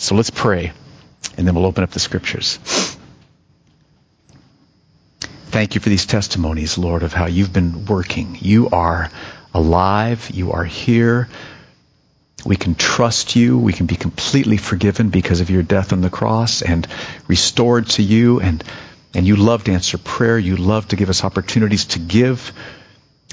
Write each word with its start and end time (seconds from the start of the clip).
So 0.00 0.14
let's 0.14 0.30
pray, 0.30 0.72
and 1.36 1.46
then 1.46 1.54
we'll 1.54 1.66
open 1.66 1.84
up 1.84 1.90
the 1.90 2.00
scriptures. 2.00 2.56
Thank 5.48 5.74
you 5.74 5.82
for 5.82 5.90
these 5.90 6.06
testimonies, 6.06 6.78
Lord, 6.78 7.02
of 7.02 7.12
how 7.12 7.26
you've 7.26 7.52
been 7.52 7.84
working. 7.84 8.38
You 8.40 8.70
are 8.70 9.10
alive. 9.52 10.30
You 10.32 10.52
are 10.52 10.64
here. 10.64 11.28
We 12.46 12.56
can 12.56 12.76
trust 12.76 13.36
you. 13.36 13.58
We 13.58 13.74
can 13.74 13.84
be 13.84 13.94
completely 13.94 14.56
forgiven 14.56 15.10
because 15.10 15.42
of 15.42 15.50
your 15.50 15.62
death 15.62 15.92
on 15.92 16.00
the 16.00 16.08
cross 16.08 16.62
and 16.62 16.86
restored 17.28 17.88
to 17.88 18.02
you. 18.02 18.40
And, 18.40 18.64
and 19.14 19.26
you 19.26 19.36
love 19.36 19.64
to 19.64 19.72
answer 19.72 19.98
prayer. 19.98 20.38
You 20.38 20.56
love 20.56 20.88
to 20.88 20.96
give 20.96 21.10
us 21.10 21.24
opportunities 21.24 21.84
to 21.86 21.98
give. 21.98 22.54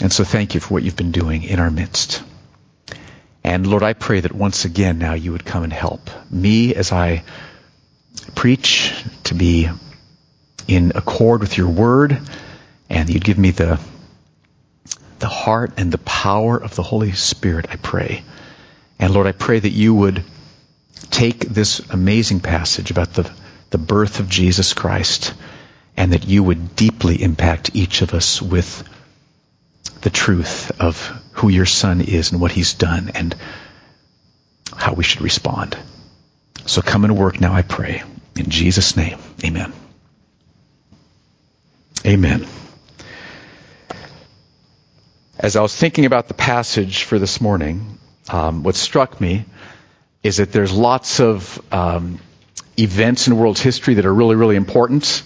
And 0.02 0.12
so 0.12 0.26
thank 0.26 0.54
you 0.54 0.60
for 0.60 0.74
what 0.74 0.84
you've 0.84 0.98
been 0.98 1.14
doing 1.14 1.44
in 1.44 1.62
our 1.62 1.72
midst. 1.72 2.24
And 3.48 3.66
Lord, 3.66 3.82
I 3.82 3.94
pray 3.94 4.20
that 4.20 4.34
once 4.34 4.66
again 4.66 5.00
now 5.00 5.14
you 5.14 5.32
would 5.32 5.46
come 5.46 5.64
and 5.64 5.72
help 5.72 6.10
me 6.30 6.76
as 6.76 6.92
I 6.92 7.24
preach 8.36 8.94
to 9.24 9.36
be 9.36 9.70
in 10.68 10.92
accord 10.96 11.40
with 11.40 11.58
your 11.58 11.70
word 11.70 12.20
and 12.90 13.10
you'd 13.10 13.24
give 13.24 13.38
me 13.38 13.52
the 13.52 13.80
the 15.20 15.30
heart 15.30 15.76
and 15.78 15.94
the 15.94 15.98
power 15.98 16.62
of 16.62 16.76
the 16.76 16.84
Holy 16.84 17.14
Spirit, 17.14 17.68
I 17.70 17.78
pray. 17.78 18.26
And 19.00 19.14
Lord, 19.14 19.28
I 19.28 19.32
pray 19.32 19.58
that 19.58 19.70
you 19.70 19.96
would 19.96 20.26
take 21.10 21.40
this 21.40 21.80
amazing 21.90 22.42
passage 22.42 22.92
about 22.92 23.14
the, 23.14 23.32
the 23.70 23.78
birth 23.78 24.20
of 24.20 24.28
Jesus 24.28 24.74
Christ 24.74 25.34
and 25.96 26.12
that 26.12 26.28
you 26.28 26.44
would 26.44 26.76
deeply 26.76 27.24
impact 27.24 27.72
each 27.76 28.02
of 28.02 28.14
us 28.14 28.42
with 28.42 28.84
the 30.02 30.10
truth 30.10 30.70
of 30.82 31.24
who 31.38 31.50
your 31.50 31.66
son 31.66 32.02
is 32.02 32.32
and 32.32 32.42
what 32.42 32.52
he's 32.52 32.74
done 32.74 33.12
and 33.14 33.36
how 34.76 34.94
we 34.94 35.04
should 35.04 35.22
respond. 35.22 35.78
So 36.66 36.82
come 36.82 37.06
and 37.06 37.18
work 37.18 37.40
now, 37.40 37.54
I 37.54 37.62
pray. 37.62 38.04
In 38.36 38.50
Jesus' 38.50 38.98
name, 38.98 39.18
amen. 39.44 39.72
Amen. 42.06 42.48
As 45.40 45.56
I 45.56 45.62
was 45.62 45.76
thinking 45.76 46.06
about 46.06 46.28
the 46.28 46.34
passage 46.34 47.04
for 47.04 47.20
this 47.20 47.40
morning, 47.40 48.00
um, 48.30 48.64
what 48.64 48.76
struck 48.76 49.22
me 49.22 49.46
is 50.24 50.38
that 50.38 50.52
there's 50.52 50.74
lots 50.74 51.20
of 51.20 51.62
um, 51.72 52.20
events 52.78 53.28
in 53.28 53.38
world 53.38 53.60
history 53.60 53.96
that 53.96 54.06
are 54.06 54.14
really, 54.14 54.36
really 54.36 54.56
important. 54.56 55.24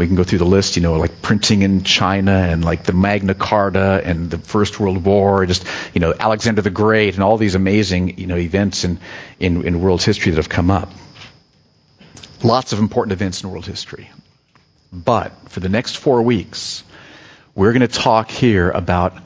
We 0.00 0.06
can 0.06 0.16
go 0.16 0.24
through 0.24 0.38
the 0.38 0.46
list, 0.46 0.76
you 0.76 0.82
know, 0.82 0.94
like 0.94 1.20
printing 1.20 1.60
in 1.60 1.84
China 1.84 2.32
and 2.32 2.64
like 2.64 2.84
the 2.84 2.94
Magna 2.94 3.34
Carta 3.34 4.00
and 4.02 4.30
the 4.30 4.38
First 4.38 4.80
World 4.80 5.04
War, 5.04 5.44
just, 5.44 5.66
you 5.92 6.00
know, 6.00 6.14
Alexander 6.18 6.62
the 6.62 6.70
Great 6.70 7.12
and 7.12 7.22
all 7.22 7.36
these 7.36 7.54
amazing, 7.54 8.18
you 8.18 8.26
know, 8.26 8.38
events 8.38 8.84
in, 8.84 8.98
in, 9.38 9.62
in 9.62 9.82
world 9.82 10.02
history 10.02 10.32
that 10.32 10.38
have 10.38 10.48
come 10.48 10.70
up. 10.70 10.90
Lots 12.42 12.72
of 12.72 12.78
important 12.78 13.12
events 13.12 13.42
in 13.42 13.50
world 13.50 13.66
history. 13.66 14.08
But 14.90 15.50
for 15.50 15.60
the 15.60 15.68
next 15.68 15.98
four 15.98 16.22
weeks, 16.22 16.82
we're 17.54 17.74
going 17.74 17.86
to 17.86 17.86
talk 17.86 18.30
here 18.30 18.70
about 18.70 19.18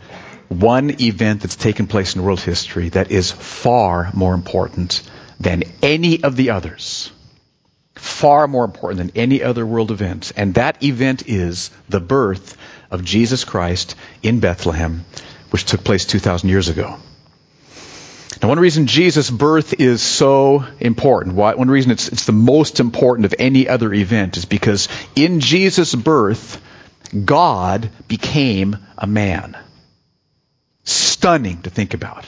one 0.49 1.01
event 1.01 1.43
that's 1.43 1.55
taken 1.55 1.87
place 1.87 2.17
in 2.17 2.25
world 2.25 2.41
history 2.41 2.89
that 2.89 3.13
is 3.13 3.31
far 3.31 4.11
more 4.13 4.35
important 4.35 5.09
than 5.39 5.63
any 5.83 6.25
of 6.25 6.35
the 6.35 6.51
others. 6.51 7.13
Far 7.95 8.49
more 8.49 8.65
important 8.65 8.99
than 8.99 9.23
any 9.23 9.43
other 9.43 9.65
world 9.65 9.91
event. 9.91 10.33
And 10.37 10.55
that 10.55 10.83
event 10.83 11.29
is 11.29 11.71
the 11.89 12.01
birth 12.01 12.57
of 12.91 13.05
Jesus 13.05 13.45
Christ 13.45 13.95
in 14.23 14.41
Bethlehem, 14.41 15.05
which 15.51 15.65
took 15.65 15.85
place 15.85 16.05
2,000 16.05 16.49
years 16.49 16.69
ago. 16.69 16.97
Now, 18.43 18.49
one 18.49 18.59
reason 18.59 18.87
Jesus' 18.87 19.31
birth 19.31 19.81
is 19.81 20.03
so 20.03 20.65
important, 20.81 21.37
why, 21.37 21.55
one 21.55 21.71
reason 21.71 21.93
it's, 21.93 22.09
it's 22.09 22.27
the 22.27 22.33
most 22.33 22.81
important 22.81 23.27
of 23.27 23.35
any 23.39 23.69
other 23.69 23.93
event, 23.93 24.37
is 24.37 24.45
because 24.45 24.89
in 25.15 25.41
Jesus' 25.41 25.95
birth, 25.95 26.61
God 27.25 27.91
became 28.09 28.77
a 28.99 29.07
man 29.07 29.57
stunning 30.83 31.63
to 31.63 31.71
think 31.71 31.95
about. 31.95 32.27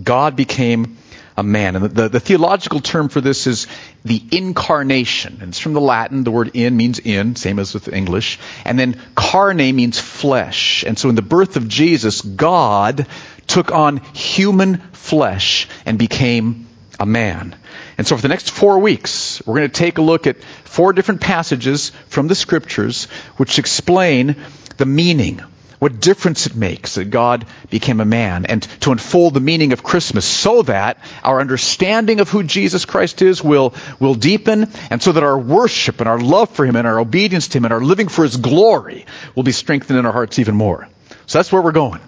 God 0.00 0.36
became 0.36 0.96
a 1.38 1.42
man. 1.44 1.76
And 1.76 1.84
the, 1.84 1.88
the, 1.88 2.08
the, 2.08 2.20
theological 2.20 2.80
term 2.80 3.08
for 3.08 3.20
this 3.20 3.46
is 3.46 3.68
the 4.04 4.20
incarnation. 4.32 5.38
And 5.40 5.50
it's 5.50 5.60
from 5.60 5.72
the 5.72 5.80
Latin. 5.80 6.24
The 6.24 6.32
word 6.32 6.50
in 6.54 6.76
means 6.76 6.98
in, 6.98 7.36
same 7.36 7.60
as 7.60 7.74
with 7.74 7.86
English. 7.86 8.40
And 8.64 8.76
then 8.76 9.00
carne 9.14 9.56
means 9.56 10.00
flesh. 10.00 10.82
And 10.84 10.98
so 10.98 11.08
in 11.08 11.14
the 11.14 11.22
birth 11.22 11.56
of 11.56 11.68
Jesus, 11.68 12.22
God 12.22 13.06
took 13.46 13.70
on 13.70 13.98
human 14.14 14.78
flesh 14.92 15.68
and 15.86 15.96
became 15.96 16.66
a 16.98 17.06
man. 17.06 17.54
And 17.96 18.04
so 18.04 18.16
for 18.16 18.22
the 18.22 18.28
next 18.28 18.50
four 18.50 18.80
weeks, 18.80 19.40
we're 19.46 19.58
going 19.58 19.70
to 19.70 19.74
take 19.74 19.98
a 19.98 20.02
look 20.02 20.26
at 20.26 20.42
four 20.42 20.92
different 20.92 21.20
passages 21.20 21.90
from 22.08 22.26
the 22.26 22.34
scriptures 22.34 23.04
which 23.36 23.60
explain 23.60 24.34
the 24.76 24.86
meaning 24.86 25.40
what 25.78 26.00
difference 26.00 26.46
it 26.46 26.56
makes 26.56 26.96
that 26.96 27.10
God 27.10 27.46
became 27.70 28.00
a 28.00 28.04
man 28.04 28.46
and 28.46 28.62
to 28.80 28.90
unfold 28.90 29.34
the 29.34 29.40
meaning 29.40 29.72
of 29.72 29.82
Christmas 29.82 30.24
so 30.24 30.62
that 30.62 30.98
our 31.22 31.40
understanding 31.40 32.20
of 32.20 32.28
who 32.28 32.42
Jesus 32.42 32.84
Christ 32.84 33.22
is 33.22 33.42
will, 33.42 33.74
will 34.00 34.14
deepen 34.14 34.70
and 34.90 35.02
so 35.02 35.12
that 35.12 35.22
our 35.22 35.38
worship 35.38 36.00
and 36.00 36.08
our 36.08 36.18
love 36.18 36.50
for 36.50 36.66
Him 36.66 36.76
and 36.76 36.86
our 36.86 36.98
obedience 36.98 37.48
to 37.48 37.58
Him 37.58 37.64
and 37.64 37.74
our 37.74 37.80
living 37.80 38.08
for 38.08 38.24
His 38.24 38.36
glory 38.36 39.06
will 39.34 39.44
be 39.44 39.52
strengthened 39.52 39.98
in 39.98 40.06
our 40.06 40.12
hearts 40.12 40.38
even 40.38 40.56
more. 40.56 40.88
So 41.26 41.38
that's 41.38 41.52
where 41.52 41.62
we're 41.62 41.72
going. 41.72 42.00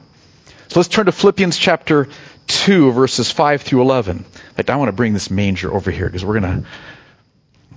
So 0.68 0.80
let's 0.80 0.88
turn 0.88 1.06
to 1.06 1.12
Philippians 1.12 1.56
chapter 1.56 2.08
2 2.48 2.92
verses 2.92 3.30
5 3.30 3.62
through 3.62 3.82
11. 3.82 4.18
In 4.18 4.24
fact, 4.24 4.70
I 4.70 4.76
want 4.76 4.88
to 4.88 4.92
bring 4.92 5.12
this 5.12 5.30
manger 5.30 5.72
over 5.72 5.90
here 5.90 6.06
because 6.06 6.24
we're 6.24 6.40
going 6.40 6.62
to, 6.62 6.68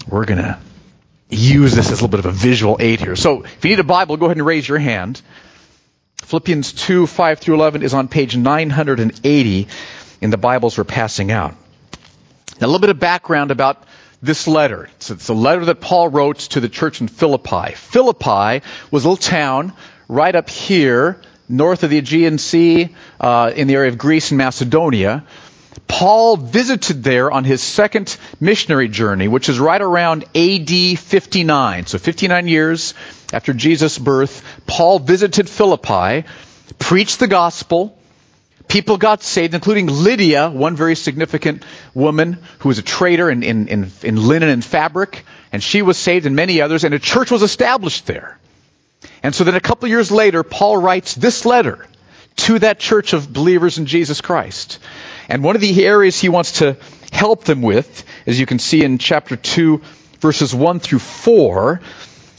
we're 0.07 0.25
going 0.25 0.41
to 0.41 0.59
use 1.29 1.75
this 1.75 1.87
as 1.87 1.91
a 1.91 1.95
little 1.95 2.07
bit 2.09 2.19
of 2.19 2.25
a 2.25 2.31
visual 2.31 2.77
aid 2.79 2.99
here. 2.99 3.15
So 3.15 3.43
if 3.43 3.63
you 3.63 3.71
need 3.71 3.79
a 3.79 3.83
Bible, 3.83 4.17
go 4.17 4.25
ahead 4.25 4.37
and 4.37 4.45
raise 4.45 4.67
your 4.67 4.77
hand. 4.77 5.21
Philippians 6.23 6.73
2, 6.73 7.05
5 7.05 7.39
through 7.39 7.55
11 7.55 7.83
is 7.83 7.93
on 7.93 8.07
page 8.07 8.37
980 8.37 9.67
in 10.21 10.29
the 10.29 10.37
Bibles 10.37 10.77
we're 10.77 10.85
passing 10.85 11.31
out. 11.31 11.53
Now, 12.59 12.65
a 12.65 12.67
little 12.67 12.79
bit 12.79 12.89
of 12.89 12.99
background 12.99 13.51
about 13.51 13.83
this 14.21 14.47
letter. 14.47 14.89
It's, 14.95 15.11
it's 15.11 15.27
a 15.27 15.33
letter 15.33 15.65
that 15.65 15.81
Paul 15.81 16.07
wrote 16.07 16.39
to 16.39 16.61
the 16.61 16.69
church 16.69 17.01
in 17.01 17.09
Philippi. 17.09 17.73
Philippi 17.75 18.65
was 18.89 19.03
a 19.03 19.09
little 19.09 19.17
town 19.17 19.73
right 20.07 20.33
up 20.33 20.49
here, 20.49 21.21
north 21.49 21.83
of 21.83 21.89
the 21.89 21.97
Aegean 21.97 22.37
Sea, 22.37 22.95
uh, 23.19 23.51
in 23.53 23.67
the 23.67 23.75
area 23.75 23.91
of 23.91 23.97
Greece 23.97 24.31
and 24.31 24.37
Macedonia. 24.37 25.25
Paul 25.87 26.37
visited 26.37 27.03
there 27.03 27.31
on 27.31 27.43
his 27.43 27.61
second 27.61 28.17
missionary 28.39 28.87
journey, 28.87 29.27
which 29.27 29.49
is 29.49 29.59
right 29.59 29.81
around 29.81 30.25
AD 30.35 30.99
59. 30.99 31.85
So 31.85 31.97
59 31.97 32.47
years 32.47 32.93
after 33.31 33.53
Jesus' 33.53 33.97
birth, 33.97 34.43
Paul 34.67 34.99
visited 34.99 35.49
Philippi, 35.49 36.27
preached 36.79 37.19
the 37.19 37.27
gospel. 37.27 37.97
People 38.67 38.97
got 38.97 39.23
saved, 39.23 39.53
including 39.53 39.87
Lydia, 39.87 40.49
one 40.49 40.75
very 40.75 40.95
significant 40.95 41.63
woman 41.93 42.39
who 42.59 42.69
was 42.69 42.79
a 42.79 42.83
trader 42.83 43.29
in, 43.29 43.43
in, 43.43 43.67
in, 43.67 43.91
in 44.01 44.27
linen 44.27 44.49
and 44.49 44.63
fabric, 44.63 45.25
and 45.51 45.61
she 45.61 45.81
was 45.81 45.97
saved, 45.97 46.25
and 46.25 46.35
many 46.35 46.61
others, 46.61 46.83
and 46.83 46.93
a 46.93 46.99
church 46.99 47.29
was 47.29 47.43
established 47.43 48.07
there. 48.07 48.39
And 49.21 49.35
so 49.35 49.43
then 49.43 49.55
a 49.55 49.59
couple 49.61 49.89
years 49.89 50.11
later, 50.11 50.43
Paul 50.43 50.77
writes 50.77 51.13
this 51.13 51.45
letter 51.45 51.85
to 52.35 52.59
that 52.59 52.79
church 52.79 53.13
of 53.13 53.31
believers 53.31 53.77
in 53.77 53.85
Jesus 53.85 54.21
Christ. 54.21 54.79
And 55.29 55.43
one 55.43 55.55
of 55.55 55.61
the 55.61 55.85
areas 55.85 56.19
he 56.19 56.29
wants 56.29 56.59
to 56.59 56.77
help 57.11 57.45
them 57.45 57.61
with, 57.61 58.03
as 58.25 58.39
you 58.39 58.45
can 58.45 58.59
see 58.59 58.83
in 58.83 58.97
chapter 58.97 59.35
2, 59.35 59.81
verses 60.19 60.53
1 60.53 60.79
through 60.79 60.99
4, 60.99 61.81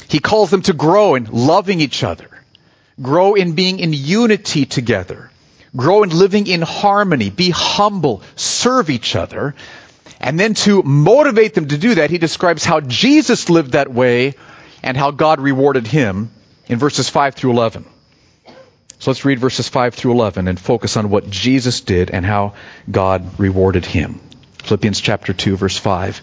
he 0.08 0.18
calls 0.18 0.50
them 0.50 0.62
to 0.62 0.72
grow 0.72 1.14
in 1.14 1.24
loving 1.24 1.80
each 1.80 2.02
other, 2.02 2.28
grow 3.00 3.34
in 3.34 3.54
being 3.54 3.78
in 3.78 3.92
unity 3.92 4.66
together, 4.66 5.30
grow 5.76 6.02
in 6.02 6.10
living 6.10 6.46
in 6.46 6.62
harmony, 6.62 7.30
be 7.30 7.50
humble, 7.50 8.22
serve 8.36 8.90
each 8.90 9.16
other. 9.16 9.54
And 10.20 10.38
then 10.38 10.54
to 10.54 10.82
motivate 10.82 11.54
them 11.54 11.68
to 11.68 11.78
do 11.78 11.96
that, 11.96 12.10
he 12.10 12.18
describes 12.18 12.64
how 12.64 12.80
Jesus 12.80 13.50
lived 13.50 13.72
that 13.72 13.92
way 13.92 14.34
and 14.82 14.96
how 14.96 15.10
God 15.10 15.40
rewarded 15.40 15.86
him 15.86 16.30
in 16.66 16.78
verses 16.78 17.08
5 17.08 17.34
through 17.34 17.52
11. 17.52 17.86
So 19.04 19.10
let's 19.10 19.26
read 19.26 19.38
verses 19.38 19.68
5 19.68 19.92
through 19.92 20.12
11 20.12 20.48
and 20.48 20.58
focus 20.58 20.96
on 20.96 21.10
what 21.10 21.28
Jesus 21.28 21.82
did 21.82 22.10
and 22.10 22.24
how 22.24 22.54
God 22.90 23.38
rewarded 23.38 23.84
him. 23.84 24.18
Philippians 24.62 24.98
chapter 24.98 25.34
2 25.34 25.58
verse 25.58 25.76
5. 25.76 26.22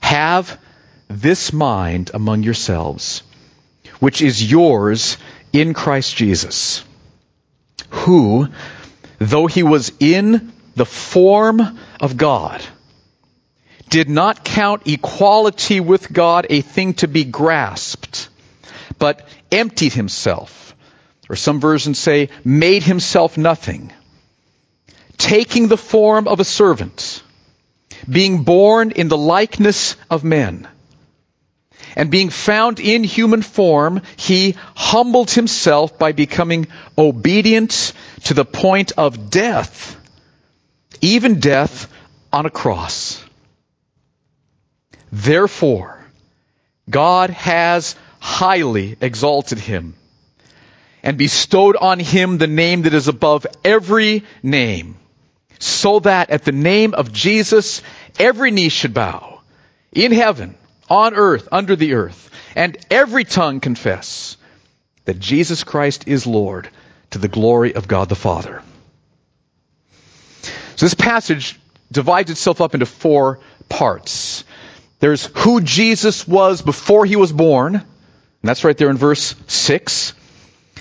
Have 0.00 0.56
this 1.08 1.52
mind 1.52 2.12
among 2.14 2.44
yourselves, 2.44 3.24
which 3.98 4.22
is 4.22 4.48
yours 4.48 5.16
in 5.52 5.74
Christ 5.74 6.14
Jesus, 6.14 6.84
who, 7.88 8.46
though 9.18 9.48
he 9.48 9.64
was 9.64 9.90
in 9.98 10.52
the 10.76 10.86
form 10.86 11.80
of 12.00 12.16
God, 12.16 12.62
did 13.88 14.08
not 14.08 14.44
count 14.44 14.86
equality 14.86 15.80
with 15.80 16.12
God 16.12 16.46
a 16.48 16.60
thing 16.60 16.94
to 16.94 17.08
be 17.08 17.24
grasped, 17.24 18.28
but 19.00 19.26
emptied 19.50 19.94
himself 19.94 20.69
or 21.30 21.36
some 21.36 21.60
versions 21.60 21.96
say, 21.96 22.28
made 22.44 22.82
himself 22.82 23.38
nothing, 23.38 23.92
taking 25.16 25.68
the 25.68 25.76
form 25.76 26.26
of 26.26 26.40
a 26.40 26.44
servant, 26.44 27.22
being 28.10 28.42
born 28.42 28.90
in 28.90 29.06
the 29.06 29.16
likeness 29.16 29.94
of 30.10 30.24
men. 30.24 30.66
And 31.94 32.10
being 32.10 32.30
found 32.30 32.80
in 32.80 33.04
human 33.04 33.42
form, 33.42 34.02
he 34.16 34.56
humbled 34.74 35.30
himself 35.30 35.98
by 36.00 36.10
becoming 36.10 36.66
obedient 36.98 37.92
to 38.24 38.34
the 38.34 38.44
point 38.44 38.92
of 38.96 39.30
death, 39.30 39.96
even 41.00 41.38
death 41.38 41.92
on 42.32 42.44
a 42.44 42.50
cross. 42.50 43.24
Therefore, 45.12 46.04
God 46.88 47.30
has 47.30 47.94
highly 48.18 48.96
exalted 49.00 49.60
him 49.60 49.94
and 51.02 51.16
bestowed 51.16 51.76
on 51.76 51.98
him 51.98 52.38
the 52.38 52.46
name 52.46 52.82
that 52.82 52.94
is 52.94 53.08
above 53.08 53.46
every 53.64 54.24
name, 54.42 54.96
so 55.58 56.00
that 56.00 56.30
at 56.30 56.44
the 56.44 56.52
name 56.52 56.94
of 56.94 57.12
Jesus 57.12 57.82
every 58.18 58.50
knee 58.50 58.68
should 58.68 58.94
bow, 58.94 59.40
in 59.92 60.12
heaven, 60.12 60.54
on 60.88 61.14
earth, 61.14 61.48
under 61.52 61.76
the 61.76 61.94
earth, 61.94 62.30
and 62.54 62.76
every 62.90 63.24
tongue 63.24 63.60
confess 63.60 64.36
that 65.04 65.18
Jesus 65.18 65.64
Christ 65.64 66.06
is 66.06 66.26
Lord 66.26 66.68
to 67.10 67.18
the 67.18 67.28
glory 67.28 67.74
of 67.74 67.88
God 67.88 68.08
the 68.08 68.14
Father. 68.14 68.62
So 70.76 70.86
this 70.86 70.94
passage 70.94 71.58
divides 71.92 72.30
itself 72.30 72.60
up 72.60 72.74
into 72.74 72.86
four 72.86 73.40
parts. 73.68 74.44
There's 74.98 75.26
who 75.26 75.60
Jesus 75.60 76.26
was 76.26 76.62
before 76.62 77.04
he 77.04 77.16
was 77.16 77.32
born, 77.32 77.74
and 77.74 77.84
that's 78.42 78.64
right 78.64 78.76
there 78.76 78.90
in 78.90 78.96
verse 78.96 79.34
6. 79.46 80.14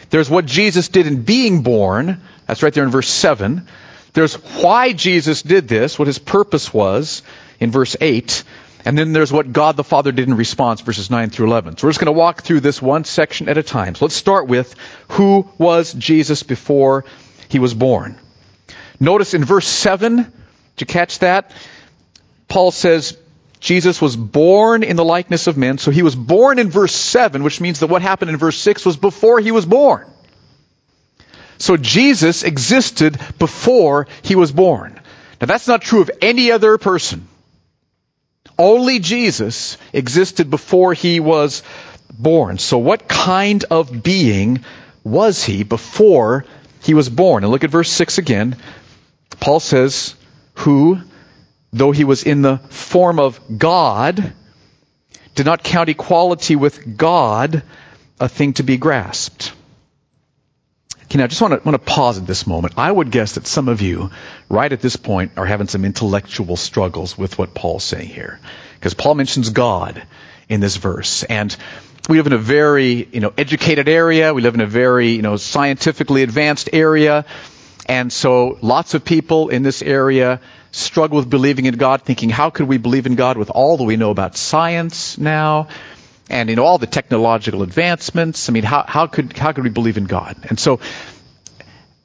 There's 0.09 0.29
what 0.29 0.45
Jesus 0.45 0.87
did 0.87 1.07
in 1.07 1.23
being 1.23 1.61
born. 1.63 2.21
That's 2.45 2.63
right 2.63 2.73
there 2.73 2.83
in 2.83 2.89
verse 2.89 3.09
7. 3.09 3.67
There's 4.13 4.35
why 4.35 4.93
Jesus 4.93 5.41
did 5.41 5.67
this, 5.67 5.99
what 5.99 6.07
his 6.07 6.19
purpose 6.19 6.73
was 6.73 7.21
in 7.59 7.71
verse 7.71 7.95
8. 7.99 8.43
And 8.85 8.97
then 8.97 9.11
there's 9.11 9.31
what 9.31 9.51
God 9.51 9.75
the 9.75 9.83
Father 9.83 10.11
did 10.11 10.27
in 10.27 10.35
response, 10.35 10.81
verses 10.81 11.09
9 11.09 11.29
through 11.29 11.47
11. 11.47 11.77
So 11.77 11.85
we're 11.85 11.91
just 11.91 11.99
going 11.99 12.13
to 12.13 12.17
walk 12.17 12.43
through 12.43 12.61
this 12.61 12.81
one 12.81 13.03
section 13.03 13.49
at 13.49 13.57
a 13.57 13.63
time. 13.63 13.95
So 13.95 14.05
let's 14.05 14.15
start 14.15 14.47
with 14.47 14.73
who 15.09 15.47
was 15.57 15.93
Jesus 15.93 16.43
before 16.43 17.05
he 17.49 17.59
was 17.59 17.73
born. 17.73 18.17
Notice 18.99 19.33
in 19.33 19.43
verse 19.43 19.67
7, 19.67 20.15
did 20.15 20.25
you 20.79 20.87
catch 20.87 21.19
that? 21.19 21.51
Paul 22.47 22.71
says, 22.71 23.17
Jesus 23.59 24.01
was 24.01 24.15
born 24.15 24.83
in 24.83 24.95
the 24.95 25.05
likeness 25.05 25.47
of 25.47 25.57
men. 25.57 25.77
So 25.77 25.91
he 25.91 26.01
was 26.01 26.15
born 26.15 26.59
in 26.59 26.69
verse 26.69 26.95
7, 26.95 27.43
which 27.43 27.59
means 27.59 27.79
that 27.79 27.87
what 27.87 28.01
happened 28.01 28.31
in 28.31 28.37
verse 28.37 28.57
6 28.57 28.85
was 28.85 28.97
before 28.97 29.39
he 29.39 29.51
was 29.51 29.65
born. 29.65 30.07
So 31.57 31.75
Jesus 31.75 32.43
existed 32.43 33.19
before 33.37 34.07
he 34.21 34.35
was 34.35 34.51
born. 34.51 34.99
Now 35.41 35.47
that's 35.47 35.67
not 35.67 35.81
true 35.81 36.01
of 36.01 36.11
any 36.21 36.51
other 36.51 36.77
person. 36.77 37.27
Only 38.57 38.99
Jesus 38.99 39.77
existed 39.93 40.49
before 40.49 40.93
he 40.93 41.19
was 41.19 41.63
born. 42.09 42.57
So 42.57 42.77
what 42.77 43.07
kind 43.07 43.63
of 43.65 44.03
being 44.03 44.63
was 45.03 45.43
he 45.43 45.63
before 45.63 46.45
he 46.81 46.93
was 46.93 47.09
born? 47.09 47.43
And 47.43 47.51
look 47.51 47.63
at 47.63 47.69
verse 47.69 47.91
6 47.91 48.17
again. 48.17 48.57
Paul 49.39 49.59
says, 49.59 50.15
who 50.55 50.99
though 51.71 51.91
he 51.91 52.03
was 52.03 52.23
in 52.23 52.41
the 52.41 52.57
form 52.57 53.19
of 53.19 53.39
God, 53.57 54.33
did 55.35 55.45
not 55.45 55.63
count 55.63 55.89
equality 55.89 56.55
with 56.55 56.97
God 56.97 57.63
a 58.19 58.27
thing 58.27 58.53
to 58.53 58.63
be 58.63 58.77
grasped. 58.77 59.53
Okay, 61.03 61.17
now 61.17 61.23
I 61.23 61.27
just 61.27 61.41
want 61.41 61.55
to, 61.55 61.67
want 61.67 61.73
to 61.73 61.91
pause 61.91 62.19
at 62.19 62.27
this 62.27 62.45
moment. 62.45 62.75
I 62.77 62.91
would 62.91 63.09
guess 63.09 63.33
that 63.33 63.47
some 63.47 63.67
of 63.67 63.81
you, 63.81 64.11
right 64.47 64.71
at 64.71 64.79
this 64.79 64.95
point, 64.95 65.31
are 65.37 65.45
having 65.45 65.67
some 65.67 65.83
intellectual 65.83 66.55
struggles 66.55 67.17
with 67.17 67.37
what 67.37 67.55
Paul's 67.55 67.83
saying 67.83 68.09
here. 68.09 68.39
Because 68.75 68.93
Paul 68.93 69.15
mentions 69.15 69.49
God 69.49 70.05
in 70.49 70.59
this 70.59 70.75
verse. 70.75 71.23
And 71.23 71.55
we 72.07 72.17
live 72.17 72.27
in 72.27 72.33
a 72.33 72.37
very, 72.37 73.07
you 73.11 73.21
know, 73.21 73.33
educated 73.35 73.89
area. 73.89 74.33
We 74.33 74.41
live 74.41 74.53
in 74.53 74.61
a 74.61 74.67
very, 74.67 75.09
you 75.09 75.21
know, 75.23 75.37
scientifically 75.37 76.21
advanced 76.21 76.69
area. 76.73 77.25
And 77.89 78.13
so 78.13 78.59
lots 78.61 78.93
of 78.93 79.03
people 79.03 79.49
in 79.49 79.63
this 79.63 79.81
area 79.81 80.41
struggle 80.71 81.17
with 81.17 81.27
believing 81.27 81.65
in 81.65 81.75
God, 81.75 82.03
thinking, 82.03 82.29
how 82.29 82.51
could 82.51 82.67
we 82.67 82.77
believe 82.77 83.07
in 83.07 83.15
God 83.15 83.35
with 83.35 83.49
all 83.49 83.77
that 83.77 83.83
we 83.83 83.97
know 83.97 84.11
about 84.11 84.37
science 84.37 85.17
now? 85.17 85.69
And 86.29 86.55
know, 86.55 86.63
all 86.63 86.77
the 86.77 86.85
technological 86.85 87.63
advancements. 87.63 88.47
I 88.47 88.51
mean, 88.53 88.61
how, 88.61 88.85
how 88.87 89.07
could, 89.07 89.35
how 89.35 89.53
could 89.53 89.63
we 89.63 89.71
believe 89.71 89.97
in 89.97 90.03
God? 90.03 90.37
And 90.47 90.59
so, 90.59 90.79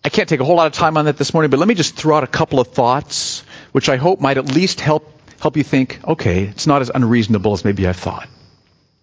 I 0.02 0.08
can't 0.08 0.26
take 0.26 0.40
a 0.40 0.44
whole 0.44 0.56
lot 0.56 0.69
of 0.69 0.72
time 0.72 0.96
on 0.96 1.04
that 1.04 1.19
this 1.19 1.34
morning, 1.34 1.50
but 1.50 1.58
let 1.58 1.69
me 1.69 1.75
just 1.75 1.96
throw 1.96 2.16
out 2.16 2.25
a 2.25 2.28
couple 2.28 2.60
of 2.60 2.69
thoughts, 2.69 3.42
which 3.72 3.90
I 3.90 3.96
hope 3.96 4.20
might 4.20 4.38
at 4.38 4.46
least 4.46 4.81
help, 4.81 5.06
help 5.40 5.58
you 5.58 5.64
think, 5.64 6.00
okay, 6.02 6.44
it's 6.44 6.66
not 6.66 6.81
as 6.81 6.90
unreasonable 6.94 7.52
as 7.52 7.62
maybe 7.62 7.86
I 7.86 7.92
thought. 7.92 8.28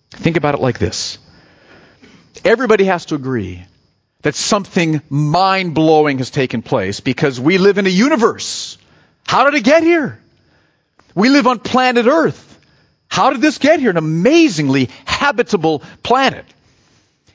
Think 0.10 0.38
about 0.38 0.56
it 0.56 0.62
like 0.62 0.80
this. 0.80 1.20
Everybody 2.44 2.86
has 2.86 3.06
to 3.08 3.16
agree 3.16 3.66
that 4.22 4.36
something 4.36 5.02
mind 5.10 5.74
blowing 5.74 6.20
has 6.20 6.30
taken 6.30 6.62
place 6.62 7.00
because 7.00 7.40
we 7.40 7.58
live 7.58 7.78
in 7.78 7.86
a 7.88 7.90
universe 7.90 8.78
how 9.32 9.46
did 9.46 9.56
it 9.56 9.64
get 9.64 9.84
here? 9.84 10.20
We 11.16 11.30
live 11.30 11.48
on 11.48 11.60
planet 11.60 12.06
Earth. 12.06 12.48
How 13.08 13.30
did 13.30 13.40
this 13.40 13.60
get 13.60 13.80
here? 13.80 13.90
An 13.90 13.96
amazingly 13.96 14.90
habitable 15.06 15.84
planet. 16.04 16.46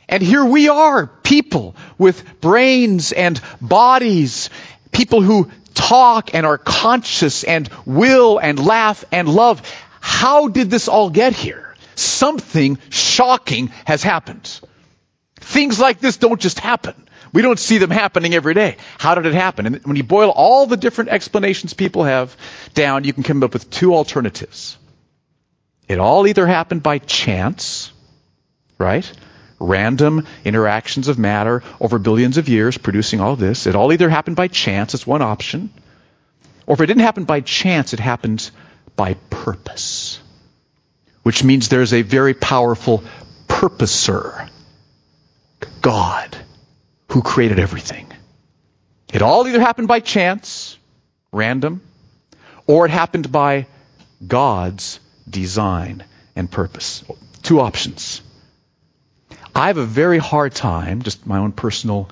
And 0.06 0.22
here 0.22 0.44
we 0.44 0.68
are, 0.68 1.06
people 1.06 1.74
with 1.96 2.22
brains 2.42 3.12
and 3.12 3.40
bodies, 3.62 4.50
people 4.92 5.22
who 5.22 5.50
talk 5.72 6.34
and 6.34 6.44
are 6.44 6.58
conscious 6.58 7.44
and 7.44 7.70
will 7.86 8.36
and 8.36 8.62
laugh 8.62 9.02
and 9.10 9.26
love. 9.26 9.62
How 10.02 10.48
did 10.48 10.70
this 10.70 10.88
all 10.88 11.08
get 11.08 11.32
here? 11.32 11.74
Something 11.94 12.76
shocking 12.90 13.68
has 13.86 14.02
happened. 14.02 14.60
Things 15.46 15.78
like 15.78 16.00
this 16.00 16.16
don't 16.16 16.40
just 16.40 16.58
happen. 16.58 16.94
We 17.32 17.40
don't 17.40 17.58
see 17.58 17.78
them 17.78 17.90
happening 17.90 18.34
every 18.34 18.52
day. 18.52 18.78
How 18.98 19.14
did 19.14 19.26
it 19.26 19.32
happen? 19.34 19.66
And 19.66 19.84
when 19.84 19.94
you 19.94 20.02
boil 20.02 20.30
all 20.30 20.66
the 20.66 20.76
different 20.76 21.10
explanations 21.10 21.72
people 21.72 22.02
have 22.02 22.36
down, 22.74 23.04
you 23.04 23.12
can 23.12 23.22
come 23.22 23.44
up 23.44 23.52
with 23.52 23.70
two 23.70 23.94
alternatives. 23.94 24.76
It 25.86 26.00
all 26.00 26.26
either 26.26 26.48
happened 26.48 26.82
by 26.82 26.98
chance, 26.98 27.92
right? 28.76 29.08
Random 29.60 30.26
interactions 30.44 31.06
of 31.06 31.16
matter 31.16 31.62
over 31.80 32.00
billions 32.00 32.38
of 32.38 32.48
years 32.48 32.76
producing 32.76 33.20
all 33.20 33.36
this. 33.36 33.68
It 33.68 33.76
all 33.76 33.92
either 33.92 34.08
happened 34.08 34.34
by 34.34 34.48
chance, 34.48 34.94
it's 34.94 35.06
one 35.06 35.22
option. 35.22 35.70
Or 36.66 36.74
if 36.74 36.80
it 36.80 36.86
didn't 36.86 37.02
happen 37.02 37.22
by 37.22 37.40
chance, 37.40 37.92
it 37.92 38.00
happened 38.00 38.50
by 38.96 39.14
purpose. 39.30 40.18
Which 41.22 41.44
means 41.44 41.68
there's 41.68 41.92
a 41.92 42.02
very 42.02 42.34
powerful 42.34 43.04
purposer. 43.46 44.48
God 45.86 46.36
who 47.12 47.22
created 47.22 47.60
everything. 47.60 48.08
It 49.12 49.22
all 49.22 49.46
either 49.46 49.60
happened 49.60 49.86
by 49.86 50.00
chance, 50.00 50.76
random, 51.30 51.80
or 52.66 52.86
it 52.86 52.90
happened 52.90 53.30
by 53.30 53.68
God's 54.26 54.98
design 55.30 56.02
and 56.34 56.50
purpose. 56.50 57.04
Two 57.44 57.60
options. 57.60 58.20
I 59.54 59.68
have 59.68 59.78
a 59.78 59.86
very 59.86 60.18
hard 60.18 60.56
time, 60.56 61.02
just 61.02 61.24
my 61.24 61.38
own 61.38 61.52
personal 61.52 62.10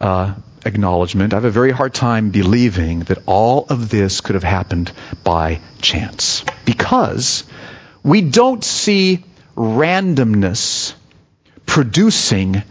uh, 0.00 0.34
acknowledgement, 0.64 1.34
I 1.34 1.36
have 1.36 1.44
a 1.44 1.50
very 1.50 1.72
hard 1.72 1.92
time 1.92 2.30
believing 2.30 3.00
that 3.00 3.18
all 3.26 3.66
of 3.68 3.90
this 3.90 4.22
could 4.22 4.34
have 4.34 4.42
happened 4.44 4.92
by 5.22 5.60
chance. 5.82 6.42
Because 6.64 7.44
we 8.02 8.22
don't 8.22 8.64
see 8.64 9.22
randomness 9.56 10.94
producing 11.66 12.62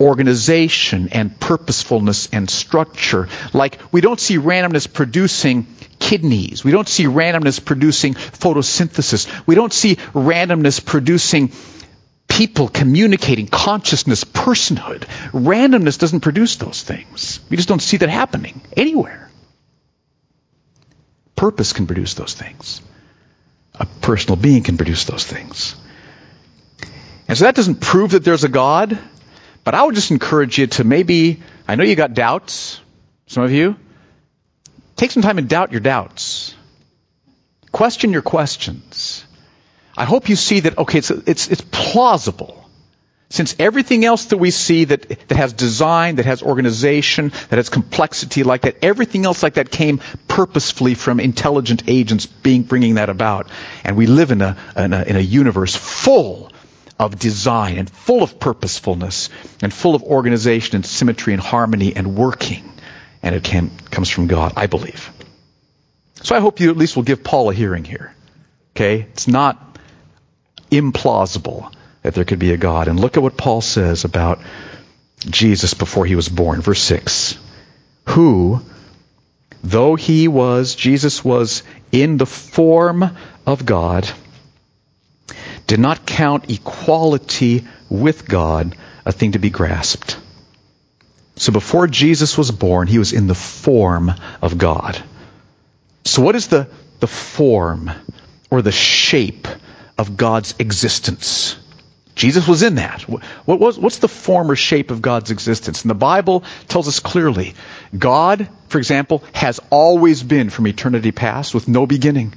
organization 0.00 1.10
and 1.12 1.38
purposefulness 1.38 2.28
and 2.32 2.48
structure. 2.48 3.28
Like 3.52 3.78
we 3.92 4.00
don't 4.00 4.18
see 4.18 4.38
randomness 4.38 4.90
producing 4.90 5.66
kidneys. 5.98 6.64
We 6.64 6.72
don't 6.72 6.88
see 6.88 7.04
randomness 7.04 7.62
producing 7.62 8.14
photosynthesis. 8.14 9.46
We 9.46 9.54
don't 9.54 9.72
see 9.72 9.96
randomness 9.96 10.84
producing 10.84 11.52
people 12.28 12.68
communicating, 12.68 13.48
consciousness, 13.48 14.24
personhood. 14.24 15.00
Randomness 15.32 15.98
doesn't 15.98 16.20
produce 16.20 16.56
those 16.56 16.82
things. 16.82 17.40
We 17.50 17.56
just 17.56 17.68
don't 17.68 17.82
see 17.82 17.98
that 17.98 18.08
happening 18.08 18.62
anywhere. 18.76 19.30
Purpose 21.36 21.72
can 21.72 21.86
produce 21.86 22.14
those 22.14 22.34
things. 22.34 22.80
A 23.74 23.86
personal 24.00 24.36
being 24.36 24.62
can 24.62 24.76
produce 24.76 25.04
those 25.04 25.24
things. 25.24 25.74
And 27.28 27.36
so 27.36 27.44
that 27.44 27.54
doesn't 27.54 27.80
prove 27.80 28.12
that 28.12 28.24
there's 28.24 28.44
a 28.44 28.48
God. 28.48 28.98
But 29.64 29.74
I 29.74 29.82
would 29.82 29.94
just 29.94 30.10
encourage 30.10 30.58
you 30.58 30.66
to 30.68 30.84
maybe, 30.84 31.42
I 31.68 31.74
know 31.74 31.84
you 31.84 31.96
got 31.96 32.14
doubts, 32.14 32.80
some 33.26 33.42
of 33.44 33.52
you. 33.52 33.76
Take 34.96 35.10
some 35.10 35.22
time 35.22 35.38
and 35.38 35.48
doubt 35.48 35.70
your 35.72 35.80
doubts. 35.80 36.54
Question 37.72 38.12
your 38.12 38.22
questions. 38.22 39.24
I 39.96 40.04
hope 40.04 40.28
you 40.28 40.36
see 40.36 40.60
that, 40.60 40.78
okay, 40.78 40.98
it's, 40.98 41.10
it's, 41.10 41.48
it's 41.48 41.64
plausible 41.70 42.60
Since 43.32 43.54
everything 43.60 44.04
else 44.04 44.24
that 44.26 44.38
we 44.38 44.50
see 44.50 44.86
that, 44.86 45.08
that 45.28 45.36
has 45.36 45.52
design, 45.52 46.16
that 46.16 46.26
has 46.26 46.42
organization, 46.42 47.30
that 47.48 47.58
has 47.58 47.68
complexity 47.68 48.42
like 48.42 48.62
that, 48.62 48.78
everything 48.82 49.24
else 49.24 49.44
like 49.44 49.54
that 49.54 49.70
came 49.70 50.00
purposefully 50.26 50.94
from 50.94 51.20
intelligent 51.20 51.84
agents 51.86 52.26
being, 52.26 52.64
bringing 52.64 52.96
that 52.96 53.08
about. 53.08 53.48
And 53.84 53.96
we 53.96 54.06
live 54.06 54.32
in 54.32 54.42
a, 54.42 54.56
in 54.76 54.92
a, 54.92 55.02
in 55.04 55.14
a 55.14 55.20
universe 55.20 55.76
full 55.76 56.49
of 57.00 57.18
design 57.18 57.78
and 57.78 57.88
full 57.88 58.22
of 58.22 58.38
purposefulness 58.38 59.30
and 59.62 59.72
full 59.72 59.94
of 59.94 60.02
organization 60.02 60.76
and 60.76 60.84
symmetry 60.84 61.32
and 61.32 61.40
harmony 61.40 61.96
and 61.96 62.14
working. 62.14 62.70
And 63.22 63.34
it 63.34 63.42
can, 63.42 63.70
comes 63.90 64.10
from 64.10 64.26
God, 64.26 64.52
I 64.56 64.66
believe. 64.66 65.10
So 66.22 66.36
I 66.36 66.40
hope 66.40 66.60
you 66.60 66.68
at 66.70 66.76
least 66.76 66.96
will 66.96 67.02
give 67.02 67.24
Paul 67.24 67.48
a 67.50 67.54
hearing 67.54 67.84
here. 67.84 68.14
Okay? 68.76 69.06
It's 69.12 69.26
not 69.26 69.78
implausible 70.70 71.72
that 72.02 72.12
there 72.12 72.26
could 72.26 72.38
be 72.38 72.52
a 72.52 72.58
God. 72.58 72.86
And 72.86 73.00
look 73.00 73.16
at 73.16 73.22
what 73.22 73.38
Paul 73.38 73.62
says 73.62 74.04
about 74.04 74.40
Jesus 75.20 75.72
before 75.72 76.04
he 76.04 76.16
was 76.16 76.28
born. 76.28 76.60
Verse 76.60 76.82
6. 76.82 77.38
Who, 78.08 78.60
though 79.64 79.94
he 79.94 80.28
was, 80.28 80.74
Jesus 80.74 81.24
was 81.24 81.62
in 81.92 82.18
the 82.18 82.26
form 82.26 83.16
of 83.46 83.64
God, 83.64 84.06
did 85.70 85.78
not 85.78 86.04
count 86.04 86.50
equality 86.50 87.64
with 87.88 88.26
God 88.26 88.76
a 89.04 89.12
thing 89.12 89.32
to 89.32 89.38
be 89.38 89.50
grasped. 89.50 90.18
So 91.36 91.52
before 91.52 91.86
Jesus 91.86 92.36
was 92.36 92.50
born, 92.50 92.88
he 92.88 92.98
was 92.98 93.12
in 93.12 93.28
the 93.28 93.36
form 93.36 94.10
of 94.42 94.58
God. 94.58 95.00
So 96.04 96.22
what 96.22 96.34
is 96.34 96.48
the, 96.48 96.66
the 96.98 97.06
form 97.06 97.88
or 98.50 98.62
the 98.62 98.72
shape 98.72 99.46
of 99.96 100.16
God's 100.16 100.56
existence? 100.58 101.56
Jesus 102.16 102.48
was 102.48 102.64
in 102.64 102.74
that. 102.74 103.02
What 103.02 103.60
was, 103.60 103.78
what's 103.78 103.98
the 103.98 104.08
form 104.08 104.50
or 104.50 104.56
shape 104.56 104.90
of 104.90 105.00
God's 105.00 105.30
existence? 105.30 105.82
And 105.82 105.90
the 105.90 105.94
Bible 105.94 106.42
tells 106.66 106.88
us 106.88 106.98
clearly 106.98 107.54
God, 107.96 108.48
for 108.66 108.78
example, 108.78 109.22
has 109.34 109.60
always 109.70 110.24
been 110.24 110.50
from 110.50 110.66
eternity 110.66 111.12
past 111.12 111.54
with 111.54 111.68
no 111.68 111.86
beginning. 111.86 112.34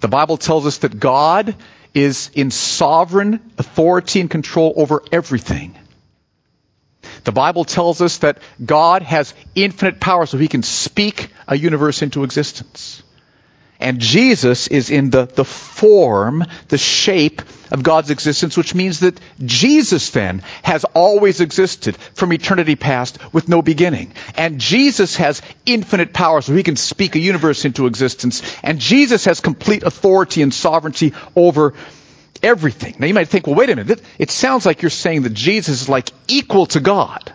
The 0.00 0.08
Bible 0.08 0.36
tells 0.36 0.66
us 0.66 0.78
that 0.78 0.98
God 0.98 1.54
is 1.94 2.30
in 2.34 2.50
sovereign 2.50 3.52
authority 3.58 4.20
and 4.20 4.30
control 4.30 4.74
over 4.76 5.02
everything. 5.10 5.76
The 7.24 7.32
Bible 7.32 7.64
tells 7.64 8.00
us 8.00 8.18
that 8.18 8.38
God 8.64 9.02
has 9.02 9.32
infinite 9.54 10.00
power 10.00 10.26
so 10.26 10.38
he 10.38 10.48
can 10.48 10.62
speak 10.62 11.30
a 11.48 11.56
universe 11.56 12.02
into 12.02 12.24
existence. 12.24 13.02
And 13.78 14.00
Jesus 14.00 14.68
is 14.68 14.90
in 14.90 15.10
the, 15.10 15.26
the 15.26 15.44
form, 15.44 16.44
the 16.68 16.78
shape 16.78 17.42
of 17.70 17.82
God's 17.82 18.10
existence, 18.10 18.56
which 18.56 18.74
means 18.74 19.00
that 19.00 19.18
Jesus 19.44 20.10
then 20.10 20.42
has 20.62 20.84
always 20.84 21.40
existed 21.40 21.96
from 22.14 22.32
eternity 22.32 22.76
past 22.76 23.18
with 23.32 23.48
no 23.48 23.62
beginning. 23.62 24.14
And 24.36 24.60
Jesus 24.60 25.16
has 25.16 25.42
infinite 25.66 26.12
power 26.12 26.40
so 26.40 26.54
he 26.54 26.62
can 26.62 26.76
speak 26.76 27.16
a 27.16 27.20
universe 27.20 27.64
into 27.64 27.86
existence. 27.86 28.42
And 28.62 28.78
Jesus 28.78 29.24
has 29.26 29.40
complete 29.40 29.82
authority 29.82 30.42
and 30.42 30.54
sovereignty 30.54 31.12
over 31.34 31.74
everything. 32.42 32.96
Now 32.98 33.06
you 33.06 33.14
might 33.14 33.28
think, 33.28 33.46
well, 33.46 33.56
wait 33.56 33.70
a 33.70 33.76
minute. 33.76 34.02
It 34.18 34.30
sounds 34.30 34.64
like 34.64 34.82
you're 34.82 34.90
saying 34.90 35.22
that 35.22 35.34
Jesus 35.34 35.82
is 35.82 35.88
like 35.88 36.10
equal 36.28 36.66
to 36.66 36.80
God. 36.80 37.32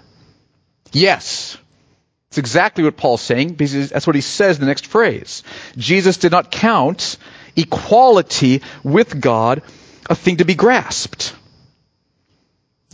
Yes. 0.91 1.57
It's 2.31 2.37
exactly 2.37 2.85
what 2.85 2.95
Paul's 2.95 3.19
saying 3.19 3.55
because 3.55 3.89
that's 3.89 4.07
what 4.07 4.15
he 4.15 4.21
says 4.21 4.55
in 4.55 4.61
the 4.61 4.67
next 4.67 4.87
phrase. 4.87 5.43
Jesus 5.75 6.15
did 6.15 6.31
not 6.31 6.49
count 6.49 7.17
equality 7.57 8.61
with 8.83 9.19
God 9.19 9.63
a 10.09 10.15
thing 10.15 10.37
to 10.37 10.45
be 10.45 10.55
grasped. 10.55 11.35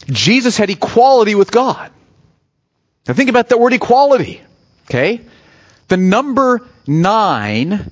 Jesus 0.08 0.58
had 0.58 0.72
equality 0.72 1.36
with 1.36 1.52
God. 1.52 1.92
Now 3.08 3.14
think 3.14 3.30
about 3.30 3.50
that 3.50 3.60
word 3.60 3.74
equality. 3.74 4.42
Okay? 4.86 5.22
The 5.88 5.98
number 5.98 6.68
nine 6.88 7.92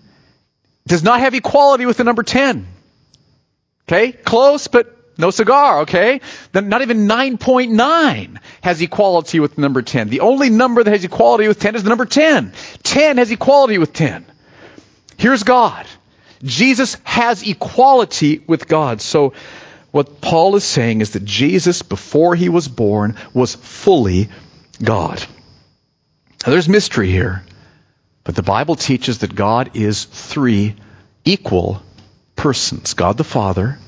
does 0.88 1.04
not 1.04 1.20
have 1.20 1.36
equality 1.36 1.86
with 1.86 1.98
the 1.98 2.04
number 2.04 2.24
ten. 2.24 2.66
Okay? 3.88 4.14
Close, 4.14 4.68
but 4.68 4.95
no 5.18 5.32
cigar, 5.32 5.82
okay? 5.82 6.22
Not 6.54 6.82
even 6.82 7.08
9.9 7.08 8.38
has 8.62 8.82
equality 8.82 9.40
with 9.40 9.58
number 9.58 9.82
10. 9.82 10.10
The 10.10 10.20
only 10.22 10.50
number 10.50 10.84
that 10.84 10.92
has 10.92 11.04
equality 11.04 11.48
with 11.48 11.60
10 11.60 11.76
is 11.76 11.84
the 11.84 11.90
number 11.90 12.06
10. 12.06 12.54
10 12.84 13.18
has 13.18 13.32
equality 13.32 13.78
with 13.78 13.94
10. 13.94 14.26
Here's 15.18 15.44
God. 15.44 15.86
Jesus 16.44 16.98
has 17.04 17.48
equality 17.48 18.44
with 18.46 18.68
God. 18.68 19.02
So 19.02 19.34
what 19.92 20.20
Paul 20.20 20.58
is 20.58 20.66
saying 20.66 21.00
is 21.00 21.12
that 21.12 21.24
Jesus, 21.24 21.82
before 21.82 22.36
he 22.36 22.50
was 22.50 22.68
born, 22.68 23.16
was 23.34 23.56
fully 23.56 24.30
God. 24.84 25.26
Now, 26.46 26.52
there's 26.52 26.68
mystery 26.68 27.10
here, 27.10 27.44
but 28.26 28.36
the 28.36 28.44
Bible 28.44 28.76
teaches 28.76 29.20
that 29.20 29.34
God 29.34 29.72
is 29.76 30.04
three 30.04 30.76
equal 31.24 31.82
persons 32.36 32.94
God 32.94 33.18
the 33.18 33.24
Father, 33.24 33.80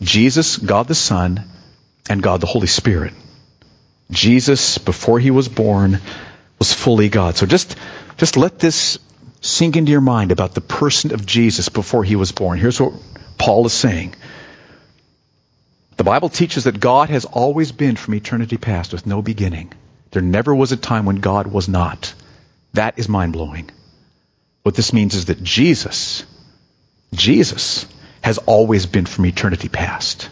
Jesus, 0.00 0.56
God 0.56 0.88
the 0.88 0.94
Son, 0.94 1.44
and 2.08 2.22
God 2.22 2.40
the 2.40 2.46
Holy 2.46 2.66
Spirit. 2.66 3.14
Jesus, 4.10 4.78
before 4.78 5.18
he 5.18 5.30
was 5.30 5.48
born, 5.48 6.00
was 6.58 6.72
fully 6.72 7.08
God. 7.08 7.36
So 7.36 7.46
just, 7.46 7.76
just 8.16 8.36
let 8.36 8.58
this 8.58 8.98
sink 9.40 9.76
into 9.76 9.92
your 9.92 10.00
mind 10.00 10.32
about 10.32 10.54
the 10.54 10.60
person 10.60 11.12
of 11.12 11.26
Jesus 11.26 11.68
before 11.68 12.04
he 12.04 12.16
was 12.16 12.32
born. 12.32 12.58
Here's 12.58 12.80
what 12.80 12.94
Paul 13.36 13.66
is 13.66 13.72
saying. 13.72 14.14
The 15.96 16.04
Bible 16.04 16.28
teaches 16.28 16.64
that 16.64 16.78
God 16.78 17.10
has 17.10 17.24
always 17.24 17.72
been 17.72 17.96
from 17.96 18.14
eternity 18.14 18.56
past 18.56 18.92
with 18.92 19.06
no 19.06 19.20
beginning. 19.20 19.72
There 20.12 20.22
never 20.22 20.54
was 20.54 20.72
a 20.72 20.76
time 20.76 21.04
when 21.06 21.16
God 21.16 21.48
was 21.48 21.68
not. 21.68 22.14
That 22.72 22.98
is 22.98 23.08
mind 23.08 23.32
blowing. 23.32 23.70
What 24.62 24.74
this 24.74 24.92
means 24.92 25.14
is 25.14 25.26
that 25.26 25.42
Jesus, 25.42 26.24
Jesus 27.12 27.86
has 28.22 28.38
always 28.38 28.86
been 28.86 29.06
from 29.06 29.26
eternity 29.26 29.68
past. 29.68 30.28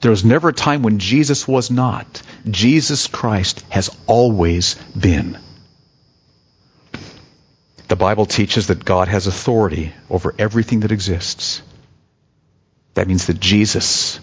There 0.00 0.10
was 0.10 0.24
never 0.24 0.50
a 0.50 0.52
time 0.52 0.82
when 0.82 0.98
Jesus 0.98 1.48
was 1.48 1.70
not. 1.70 2.22
Jesus 2.48 3.06
Christ 3.08 3.64
has 3.68 3.90
always 4.06 4.76
been. 4.98 5.38
The 7.88 7.96
Bible 7.96 8.26
teaches 8.26 8.68
that 8.68 8.84
God 8.84 9.08
has 9.08 9.26
authority 9.26 9.92
over 10.10 10.34
everything 10.38 10.80
that 10.80 10.92
exists. 10.92 11.62
That 12.94 13.08
means 13.08 13.26
that 13.26 13.40
Jesus 13.40 14.20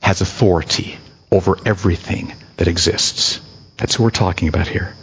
has 0.00 0.20
authority 0.20 0.98
over 1.30 1.56
everything 1.64 2.32
that 2.56 2.68
exists. 2.68 3.40
That's 3.76 3.94
who 3.94 4.04
we're 4.04 4.10
talking 4.10 4.48
about 4.48 4.66
here. 4.66 4.94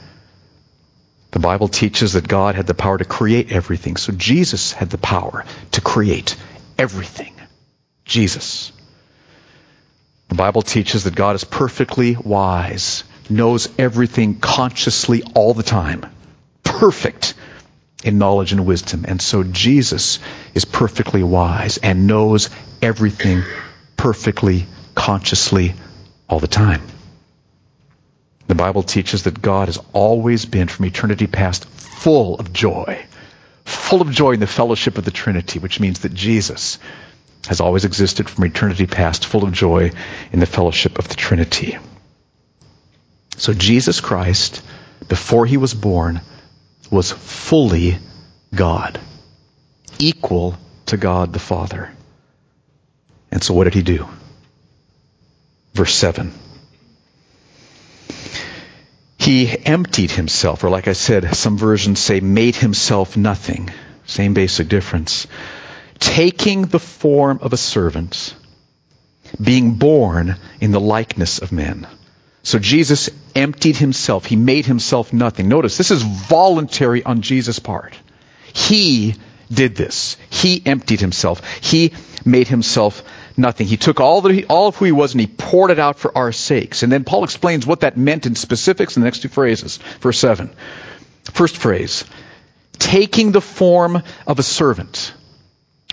The 1.31 1.39
Bible 1.39 1.67
teaches 1.67 2.13
that 2.13 2.27
God 2.27 2.55
had 2.55 2.67
the 2.67 2.73
power 2.73 2.97
to 2.97 3.05
create 3.05 3.51
everything. 3.51 3.97
So 3.97 4.13
Jesus 4.13 4.71
had 4.71 4.89
the 4.89 4.97
power 4.97 5.45
to 5.71 5.81
create 5.81 6.35
everything. 6.83 7.33
Jesus. 8.03 8.73
The 10.27 10.35
Bible 10.35 10.61
teaches 10.61 11.05
that 11.05 11.15
God 11.15 11.37
is 11.37 11.45
perfectly 11.45 12.17
wise, 12.17 13.05
knows 13.29 13.69
everything 13.79 14.41
consciously 14.41 15.23
all 15.33 15.53
the 15.53 15.63
time. 15.63 16.05
Perfect 16.61 17.35
in 18.03 18.17
knowledge 18.17 18.51
and 18.51 18.65
wisdom. 18.65 19.05
And 19.07 19.21
so 19.21 19.43
Jesus 19.43 20.19
is 20.53 20.65
perfectly 20.65 21.23
wise 21.23 21.77
and 21.77 22.05
knows 22.05 22.49
everything 22.81 23.43
perfectly, 23.95 24.65
consciously, 24.93 25.75
all 26.27 26.41
the 26.41 26.47
time. 26.47 26.81
The 28.47 28.55
Bible 28.55 28.83
teaches 28.83 29.23
that 29.23 29.41
God 29.41 29.69
has 29.69 29.79
always 29.93 30.45
been, 30.45 30.67
from 30.67 30.83
eternity 30.83 31.27
past, 31.27 31.63
full 31.63 32.35
of 32.39 32.51
joy 32.51 33.05
full 33.65 34.01
of 34.01 34.11
joy 34.11 34.31
in 34.31 34.39
the 34.39 34.47
fellowship 34.47 34.97
of 34.97 35.05
the 35.05 35.11
Trinity, 35.11 35.59
which 35.59 35.79
means 35.79 35.99
that 35.99 36.13
Jesus 36.13 36.79
has 37.47 37.61
always 37.61 37.85
existed 37.85 38.29
from 38.29 38.45
eternity 38.45 38.87
past, 38.87 39.25
full 39.25 39.43
of 39.43 39.51
joy 39.51 39.91
in 40.31 40.39
the 40.39 40.45
fellowship 40.45 40.99
of 40.99 41.07
the 41.07 41.15
Trinity. 41.15 41.77
So 43.37 43.53
Jesus 43.53 43.99
Christ, 43.99 44.61
before 45.07 45.45
he 45.45 45.57
was 45.57 45.73
born, 45.73 46.21
was 46.91 47.11
fully 47.11 47.97
God, 48.53 48.99
equal 49.99 50.57
to 50.87 50.97
God 50.97 51.33
the 51.33 51.39
Father. 51.39 51.91
And 53.31 53.43
so 53.43 53.53
what 53.53 53.65
did 53.65 53.73
he 53.73 53.81
do? 53.81 54.07
Verse 55.73 55.95
7. 55.95 56.31
He 59.23 59.47
emptied 59.65 60.11
himself, 60.11 60.65
or 60.65 60.69
like 60.69 60.89
I 60.89 60.93
said, 60.93 61.33
some 61.33 61.57
versions 61.57 61.99
say 61.99 62.19
made 62.19 62.57
himself 62.57 63.15
nothing. 63.15 63.69
Same 64.05 64.33
basic 64.33 64.67
difference. 64.67 65.27
Taking 65.97 66.63
the 66.63 66.79
form 66.79 67.39
of 67.41 67.53
a 67.53 67.57
servant, 67.57 68.35
being 69.41 69.75
born 69.75 70.35
in 70.59 70.71
the 70.71 70.81
likeness 70.81 71.39
of 71.39 71.53
men. 71.53 71.87
So 72.43 72.59
Jesus 72.59 73.09
emptied 73.33 73.77
himself. 73.77 74.25
He 74.25 74.35
made 74.35 74.65
himself 74.65 75.13
nothing. 75.13 75.47
Notice, 75.47 75.77
this 75.77 75.91
is 75.91 76.01
voluntary 76.01 77.01
on 77.01 77.21
Jesus' 77.21 77.59
part. 77.59 77.97
He 78.51 79.15
did 79.49 79.77
this. 79.77 80.17
He 80.31 80.61
emptied 80.65 80.99
himself. 80.99 81.41
He 81.61 81.93
made 82.25 82.49
himself 82.49 83.01
nothing. 83.37 83.67
He 83.67 83.77
took 83.77 83.99
all, 83.99 84.25
all 84.49 84.67
of 84.67 84.75
who 84.75 84.85
he 84.85 84.91
was 84.91 85.13
and 85.13 85.21
he 85.21 85.27
poured 85.27 85.71
it 85.71 85.79
out 85.79 85.99
for 85.99 86.15
our 86.17 86.31
sakes. 86.31 86.83
And 86.83 86.91
then 86.91 87.03
Paul 87.03 87.23
explains 87.23 87.65
what 87.65 87.81
that 87.81 87.97
meant 87.97 88.25
in 88.25 88.35
specifics 88.35 88.95
in 88.95 89.01
the 89.01 89.05
next 89.05 89.21
two 89.21 89.29
phrases. 89.29 89.77
Verse 89.99 90.19
7. 90.19 90.49
First 91.33 91.57
phrase, 91.57 92.05
taking 92.77 93.31
the 93.31 93.41
form 93.41 94.01
of 94.27 94.39
a 94.39 94.43
servant. 94.43 95.13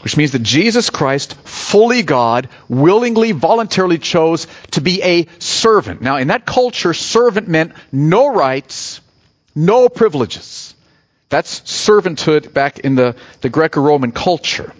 Which 0.02 0.16
means 0.16 0.32
that 0.32 0.42
Jesus 0.42 0.88
Christ, 0.88 1.34
fully 1.44 2.02
God, 2.02 2.48
willingly, 2.68 3.32
voluntarily 3.32 3.98
chose 3.98 4.46
to 4.70 4.80
be 4.80 5.02
a 5.02 5.26
servant. 5.38 6.00
Now, 6.00 6.16
in 6.16 6.28
that 6.28 6.46
culture, 6.46 6.94
servant 6.94 7.48
meant 7.48 7.74
no 7.92 8.32
rights, 8.32 9.02
no 9.54 9.90
privileges. 9.90 10.74
That's 11.28 11.60
servanthood 11.60 12.54
back 12.54 12.78
in 12.78 12.94
the, 12.94 13.14
the 13.42 13.50
Greco-Roman 13.50 14.12
culture. 14.12 14.72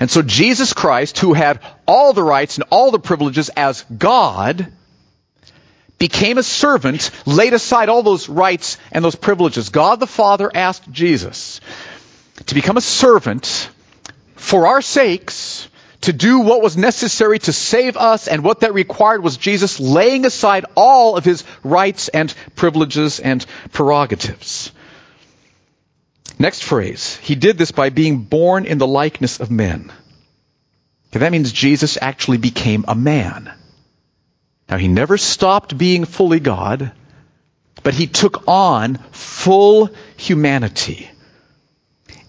And 0.00 0.10
so 0.10 0.22
Jesus 0.22 0.72
Christ, 0.72 1.18
who 1.18 1.34
had 1.34 1.60
all 1.86 2.12
the 2.12 2.22
rights 2.22 2.56
and 2.56 2.64
all 2.70 2.90
the 2.90 2.98
privileges 2.98 3.50
as 3.50 3.84
God, 3.96 4.66
became 5.98 6.38
a 6.38 6.42
servant, 6.42 7.10
laid 7.26 7.52
aside 7.52 7.90
all 7.90 8.02
those 8.02 8.28
rights 8.28 8.78
and 8.90 9.04
those 9.04 9.14
privileges. 9.14 9.68
God 9.68 10.00
the 10.00 10.06
Father 10.06 10.50
asked 10.52 10.90
Jesus 10.90 11.60
to 12.46 12.54
become 12.54 12.78
a 12.78 12.80
servant 12.80 13.70
for 14.36 14.66
our 14.66 14.80
sakes 14.80 15.68
to 16.02 16.12
do 16.14 16.40
what 16.40 16.62
was 16.62 16.78
necessary 16.78 17.38
to 17.40 17.52
save 17.52 17.96
us, 17.98 18.26
and 18.26 18.42
what 18.42 18.60
that 18.60 18.72
required 18.72 19.22
was 19.22 19.36
Jesus 19.36 19.78
laying 19.78 20.24
aside 20.24 20.64
all 20.74 21.16
of 21.16 21.26
his 21.26 21.44
rights 21.62 22.08
and 22.08 22.34
privileges 22.56 23.20
and 23.20 23.44
prerogatives. 23.72 24.72
Next 26.40 26.64
phrase. 26.64 27.16
He 27.18 27.34
did 27.34 27.58
this 27.58 27.70
by 27.70 27.90
being 27.90 28.22
born 28.22 28.64
in 28.64 28.78
the 28.78 28.86
likeness 28.86 29.40
of 29.40 29.50
men. 29.50 29.92
Okay, 31.08 31.18
that 31.18 31.32
means 31.32 31.52
Jesus 31.52 31.98
actually 32.00 32.38
became 32.38 32.86
a 32.88 32.94
man. 32.94 33.52
Now, 34.66 34.78
he 34.78 34.88
never 34.88 35.18
stopped 35.18 35.76
being 35.76 36.06
fully 36.06 36.40
God, 36.40 36.92
but 37.82 37.92
he 37.92 38.06
took 38.06 38.48
on 38.48 38.96
full 39.12 39.90
humanity. 40.16 41.10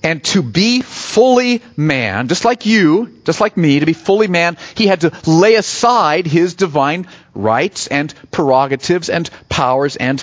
And 0.04 0.22
to 0.26 0.42
be 0.42 0.82
fully 0.82 1.62
man, 1.78 2.28
just 2.28 2.44
like 2.44 2.66
you, 2.66 3.22
just 3.24 3.40
like 3.40 3.56
me, 3.56 3.80
to 3.80 3.86
be 3.86 3.94
fully 3.94 4.28
man, 4.28 4.58
he 4.76 4.88
had 4.88 5.02
to 5.02 5.14
lay 5.26 5.56
aside 5.56 6.26
his 6.26 6.56
divine 6.56 7.08
rights 7.34 7.88
and 7.88 8.14
prerogatives 8.30 9.10
and 9.10 9.30
powers 9.48 9.96
and 9.96 10.22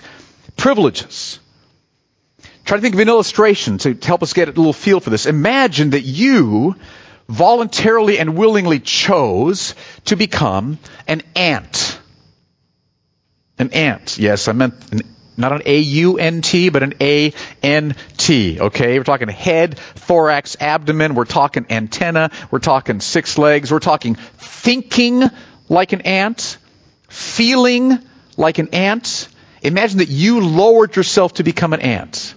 privileges. 0.59 1.39
Try 2.69 2.77
to 2.77 2.83
think 2.83 2.97
of 2.97 3.01
an 3.01 3.09
illustration 3.09 3.79
to 3.79 3.95
help 3.95 4.23
us 4.23 4.35
get 4.35 4.47
a 4.49 4.51
little 4.51 4.75
feel 4.75 5.01
for 5.01 5.09
this. 5.09 5.25
Imagine 5.25 5.91
that 5.91 6.03
you 6.03 6.77
voluntarily 7.27 8.19
and 8.19 8.37
willingly 8.37 8.79
chose 8.79 9.75
to 10.05 10.17
become 10.17 10.79
an 11.07 11.23
ant. 11.35 11.99
An 13.59 13.73
ant. 13.73 14.19
Yes, 14.19 14.49
I 14.49 14.53
meant 14.53 14.75
an 14.93 15.01
not 15.39 15.53
an 15.53 15.63
A-U-N-T, 15.65 16.69
but 16.69 16.83
an 16.83 16.93
A-N-T. 17.01 18.61
Okay? 18.61 18.99
We're 18.99 19.05
talking 19.05 19.29
head, 19.29 19.79
thorax, 19.79 20.59
abdomen. 20.61 21.15
We're 21.15 21.25
talking 21.25 21.65
antenna. 21.71 22.31
We're 22.51 22.59
talking 22.59 23.01
six 23.01 23.39
legs. 23.39 23.73
We're 23.73 23.79
talking 23.79 24.17
thinking 24.17 25.23
like 25.71 25.95
an 25.95 26.03
ant, 26.03 26.59
feeling 27.09 27.99
like 28.37 28.59
an 28.59 28.69
ant. 28.75 29.29
Imagine 29.63 30.01
that 30.01 30.11
you 30.11 30.41
lowered 30.41 30.97
yourself 30.97 31.33
to 31.35 31.45
become 31.45 31.73
an 31.73 31.81
ant. 31.81 32.35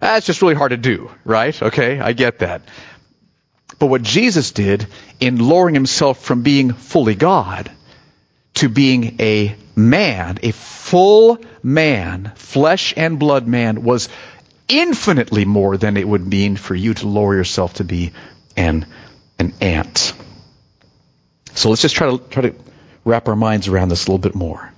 That's 0.00 0.26
just 0.26 0.42
really 0.42 0.54
hard 0.54 0.70
to 0.70 0.76
do, 0.76 1.10
right? 1.24 1.60
Okay, 1.62 2.00
I 2.00 2.12
get 2.12 2.40
that. 2.40 2.62
But 3.78 3.86
what 3.86 4.02
Jesus 4.02 4.50
did 4.50 4.86
in 5.20 5.38
lowering 5.38 5.74
himself 5.74 6.22
from 6.22 6.42
being 6.42 6.72
fully 6.72 7.14
God 7.14 7.70
to 8.54 8.68
being 8.68 9.20
a 9.20 9.54
man, 9.76 10.38
a 10.42 10.52
full 10.52 11.38
man, 11.62 12.32
flesh 12.34 12.94
and 12.96 13.18
blood 13.18 13.46
man, 13.46 13.82
was 13.82 14.08
infinitely 14.68 15.44
more 15.44 15.76
than 15.76 15.96
it 15.96 16.08
would 16.08 16.26
mean 16.26 16.56
for 16.56 16.74
you 16.74 16.94
to 16.94 17.08
lower 17.08 17.34
yourself 17.34 17.74
to 17.74 17.84
be 17.84 18.12
an, 18.56 18.86
an 19.38 19.52
ant. 19.60 20.12
So 21.54 21.70
let's 21.70 21.82
just 21.82 21.96
try 21.96 22.10
to, 22.10 22.18
try 22.18 22.42
to 22.42 22.54
wrap 23.04 23.28
our 23.28 23.36
minds 23.36 23.68
around 23.68 23.88
this 23.88 24.06
a 24.06 24.10
little 24.10 24.18
bit 24.18 24.34
more. 24.34 24.72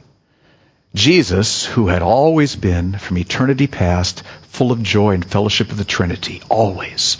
Jesus, 0.94 1.64
who 1.64 1.88
had 1.88 2.02
always 2.02 2.54
been, 2.54 2.98
from 2.98 3.18
eternity 3.18 3.66
past, 3.66 4.22
full 4.42 4.72
of 4.72 4.82
joy 4.82 5.12
and 5.12 5.24
fellowship 5.24 5.70
of 5.70 5.78
the 5.78 5.84
Trinity, 5.84 6.42
always, 6.50 7.16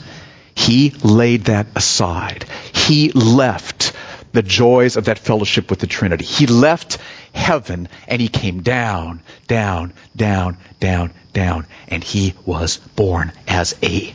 he 0.55 0.91
laid 1.03 1.45
that 1.45 1.67
aside. 1.75 2.45
He 2.75 3.11
left 3.13 3.93
the 4.33 4.43
joys 4.43 4.97
of 4.97 5.07
that 5.07 5.19
fellowship 5.19 5.71
with 5.71 5.79
the 5.79 5.87
Trinity. 5.87 6.25
He 6.25 6.47
left 6.47 6.99
heaven 7.35 7.89
and 8.07 8.21
he 8.21 8.29
came 8.29 8.63
down, 8.63 9.23
down, 9.47 9.93
down, 10.15 10.59
down, 10.81 11.13
down, 11.33 11.67
and 11.89 12.05
he 12.05 12.35
was 12.45 12.77
born 12.77 13.33
as 13.49 13.75
a 13.83 14.15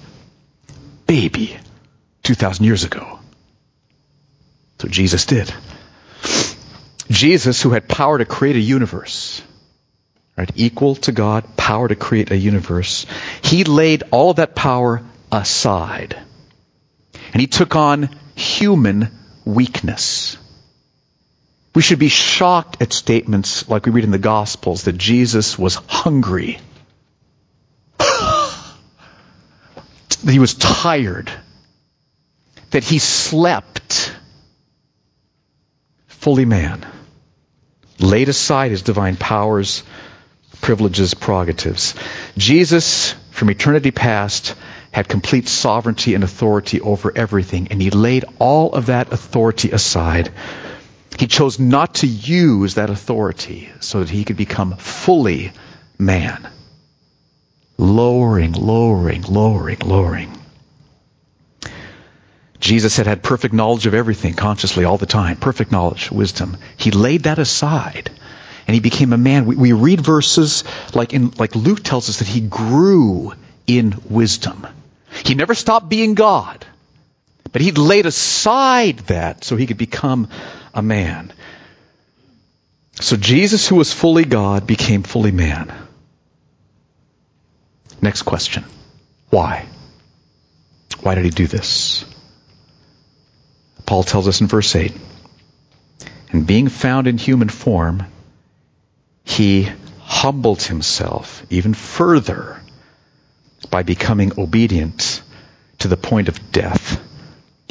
baby 1.06 1.58
2,000 2.24 2.65
years 2.65 2.84
ago. 2.84 3.20
So 4.80 4.88
Jesus 4.88 5.26
did. 5.26 5.52
Jesus, 7.10 7.62
who 7.62 7.72
had 7.72 7.88
power 7.88 8.17
to 8.17 8.26
create 8.26 8.56
a 8.56 8.60
universe, 8.60 9.41
right, 10.38 10.52
equal 10.56 10.96
to 10.96 11.12
God, 11.12 11.56
power 11.56 11.88
to 11.88 11.96
create 11.96 12.32
a 12.32 12.38
universe, 12.38 13.06
he 13.41 13.63
laid 13.63 14.04
all 14.12 14.32
of 14.32 14.38
that 14.38 14.56
power 14.56 15.04
aside. 15.32 16.17
And 17.34 17.41
he 17.41 17.48
took 17.48 17.76
on 17.76 18.10
human 18.36 19.10
weakness. 19.46 20.38
We 21.74 21.82
should 21.82 22.00
be 22.00 22.10
shocked 22.10 22.82
at 22.82 22.91
statements 22.91 23.70
like 23.70 23.86
we 23.86 23.91
read 23.91 24.04
in 24.04 24.12
the 24.12 24.17
Gospels 24.17 24.84
that 24.84 24.98
Jesus 24.98 25.58
was 25.60 25.76
hungry, 25.76 26.60
that 28.00 28.72
he 30.28 30.39
was 30.39 30.56
tired, 30.56 31.32
that 32.72 32.84
he 32.84 33.00
slept. 33.00 34.15
Fully 36.08 36.46
man. 36.46 36.86
Laid 38.08 38.30
aside 38.30 38.72
his 38.72 38.84
divine 38.84 39.17
powers, 39.17 39.84
privileges, 40.62 41.13
prerogatives. 41.13 41.93
Jesus, 42.38 43.12
from 43.32 43.50
eternity 43.50 43.91
past, 43.91 44.56
had 44.91 45.10
complete 45.10 45.50
sovereignty 45.50 46.13
and 46.13 46.24
authority 46.24 46.80
over 46.80 47.12
everything, 47.13 47.67
and 47.70 47.82
he 47.82 47.89
laid 47.89 48.24
all 48.39 48.72
of 48.72 48.86
that 48.86 49.12
authority 49.12 49.72
aside. 49.72 50.32
He 51.20 51.28
chose 51.28 51.60
not 51.60 51.96
to 51.96 52.08
use 52.08 52.76
that 52.76 52.89
authority 52.89 53.70
so 53.82 54.00
that 54.00 54.10
he 54.10 54.24
could 54.24 54.38
become 54.38 54.78
fully 54.78 55.52
man. 56.00 56.48
Lowering, 57.78 58.54
lowering, 58.54 59.24
lowering, 59.24 59.80
lowering. 59.80 60.32
Jesus 62.67 62.97
had 62.97 63.08
had 63.08 63.23
perfect 63.23 63.53
knowledge 63.53 63.86
of 63.86 63.93
everything 63.93 64.34
consciously 64.34 64.84
all 64.84 64.97
the 64.97 65.06
time. 65.06 65.38
Perfect 65.38 65.71
knowledge, 65.71 66.12
wisdom. 66.12 66.58
He 66.75 66.91
laid 66.91 67.23
that 67.23 67.39
aside 67.39 68.12
and 68.67 68.73
he 68.73 68.82
became 68.82 69.13
a 69.13 69.17
man. 69.17 69.45
We, 69.45 69.56
we 69.56 69.71
read 69.71 70.01
verses 70.01 70.65
like 70.93 71.13
in, 71.13 71.32
like 71.38 71.56
Luke 71.56 71.82
tells 71.82 72.10
us 72.10 72.19
that 72.19 72.27
he 72.27 72.41
grew 72.41 73.32
in 73.67 73.95
wisdom. 74.10 74.67
He 75.23 75.34
never 75.34 75.56
stopped 75.56 75.88
being 75.88 76.13
God, 76.13 76.65
but 77.53 77.62
he 77.62 77.71
laid 77.71 78.06
aside 78.06 78.97
that 79.08 79.45
so 79.45 79.56
he 79.56 79.65
could 79.65 79.77
become 79.77 80.27
a 80.73 80.82
man. 80.82 81.32
So 82.99 83.15
Jesus, 83.15 83.65
who 83.65 83.77
was 83.77 83.93
fully 83.93 84.25
God, 84.25 84.67
became 84.67 85.03
fully 85.03 85.32
man. 85.32 85.73
Next 88.01 88.23
question. 88.23 88.65
Why? 89.30 89.67
Why 90.99 91.15
did 91.15 91.23
he 91.23 91.32
do 91.32 91.47
this? 91.47 92.03
Paul 93.88 94.04
tells 94.04 94.28
us 94.28 94.41
in 94.41 94.47
verse 94.47 94.76
8, 94.76 94.93
and 96.32 96.45
being 96.45 96.67
found 96.67 97.08
in 97.08 97.17
human 97.17 97.47
form, 97.47 98.04
he 99.23 99.69
humbled 100.02 100.62
himself 100.62 101.41
even 101.50 101.73
further 101.73 102.62
by 103.71 103.84
becoming 103.84 104.38
obedient 104.38 105.23
to 105.80 105.88
the 105.88 105.95
point 105.95 106.28
of 106.28 106.52
death, 106.52 107.02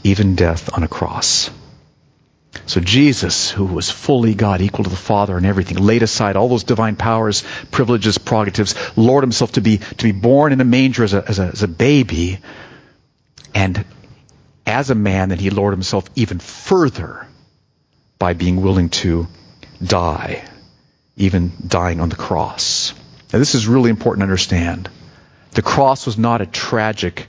even 0.05 0.37
death 0.37 0.72
on 0.72 0.83
a 0.83 0.88
cross. 0.88 1.50
So 2.64 2.81
Jesus, 2.81 3.50
who 3.50 3.66
was 3.66 3.90
fully 3.90 4.35
God, 4.35 4.62
equal 4.62 4.85
to 4.85 4.90
the 4.90 4.96
Father 4.96 5.37
and 5.37 5.44
everything, 5.44 5.76
laid 5.76 6.02
aside 6.02 6.37
all 6.37 6.48
those 6.48 6.64
divine 6.64 6.96
powers, 6.96 7.44
privileges, 7.70 8.16
prerogatives, 8.16 8.74
lowered 8.96 9.22
himself 9.22 9.52
to 9.52 9.61
be, 9.61 9.79
to 9.79 10.05
be 10.05 10.12
born 10.12 10.52
in 10.52 10.62
a 10.62 10.64
manger 10.64 11.05
as 11.05 11.12
a, 11.12 11.29
as 11.29 11.38
a, 11.38 11.44
as 11.48 11.62
a 11.62 11.68
baby, 11.68 12.38
and 13.55 13.85
as 14.66 14.90
a 14.90 14.94
man, 14.94 15.29
then 15.29 15.38
he 15.38 15.50
lowered 15.50 15.72
himself 15.72 16.09
even 16.16 16.40
further 16.40 17.26
by 18.18 18.35
being 18.35 18.61
willing 18.62 18.88
to 18.88 19.29
die, 19.83 20.44
even 21.16 21.52
dying 21.66 22.00
on 22.00 22.09
the 22.09 22.16
cross. 22.16 22.92
Now 23.33 23.38
this 23.38 23.55
is 23.55 23.66
really 23.66 23.90
important 23.90 24.20
to 24.20 24.24
understand. 24.24 24.90
The 25.52 25.62
cross 25.62 26.07
was 26.07 26.18
not 26.18 26.40
a 26.40 26.46
tragic 26.46 27.29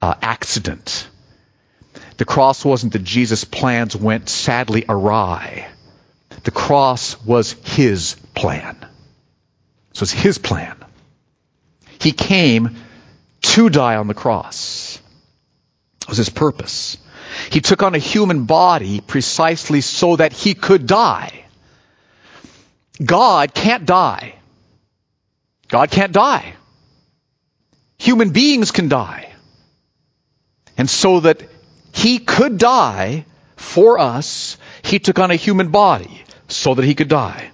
uh, 0.00 0.14
accident. 0.22 1.08
the 2.16 2.24
cross 2.24 2.64
wasn't 2.64 2.92
that 2.92 3.04
Jesus' 3.04 3.44
plans 3.44 3.96
went 3.96 4.28
sadly 4.28 4.84
awry. 4.88 5.68
The 6.44 6.50
cross 6.50 7.20
was 7.24 7.52
his 7.52 8.16
plan. 8.34 8.76
So 9.92 10.04
it's 10.04 10.12
his 10.12 10.38
plan. 10.38 10.76
He 12.00 12.12
came 12.12 12.76
to 13.42 13.68
die 13.68 13.96
on 13.96 14.08
the 14.08 14.14
cross. 14.14 14.98
Was 16.08 16.18
his 16.18 16.30
purpose. 16.30 16.98
He 17.50 17.60
took 17.60 17.82
on 17.82 17.94
a 17.94 17.98
human 17.98 18.44
body 18.44 19.00
precisely 19.00 19.80
so 19.80 20.16
that 20.16 20.32
he 20.32 20.54
could 20.54 20.86
die. 20.86 21.44
God 23.04 23.54
can't 23.54 23.86
die. 23.86 24.34
God 25.68 25.90
can't 25.90 26.12
die. 26.12 26.54
Human 27.98 28.30
beings 28.30 28.70
can 28.70 28.88
die. 28.88 29.32
And 30.76 30.88
so 30.88 31.20
that 31.20 31.42
he 31.92 32.18
could 32.18 32.58
die 32.58 33.24
for 33.56 33.98
us, 33.98 34.58
he 34.82 34.98
took 34.98 35.18
on 35.18 35.30
a 35.30 35.36
human 35.36 35.70
body 35.70 36.22
so 36.48 36.74
that 36.74 36.84
he 36.84 36.94
could 36.94 37.08
die. 37.08 37.50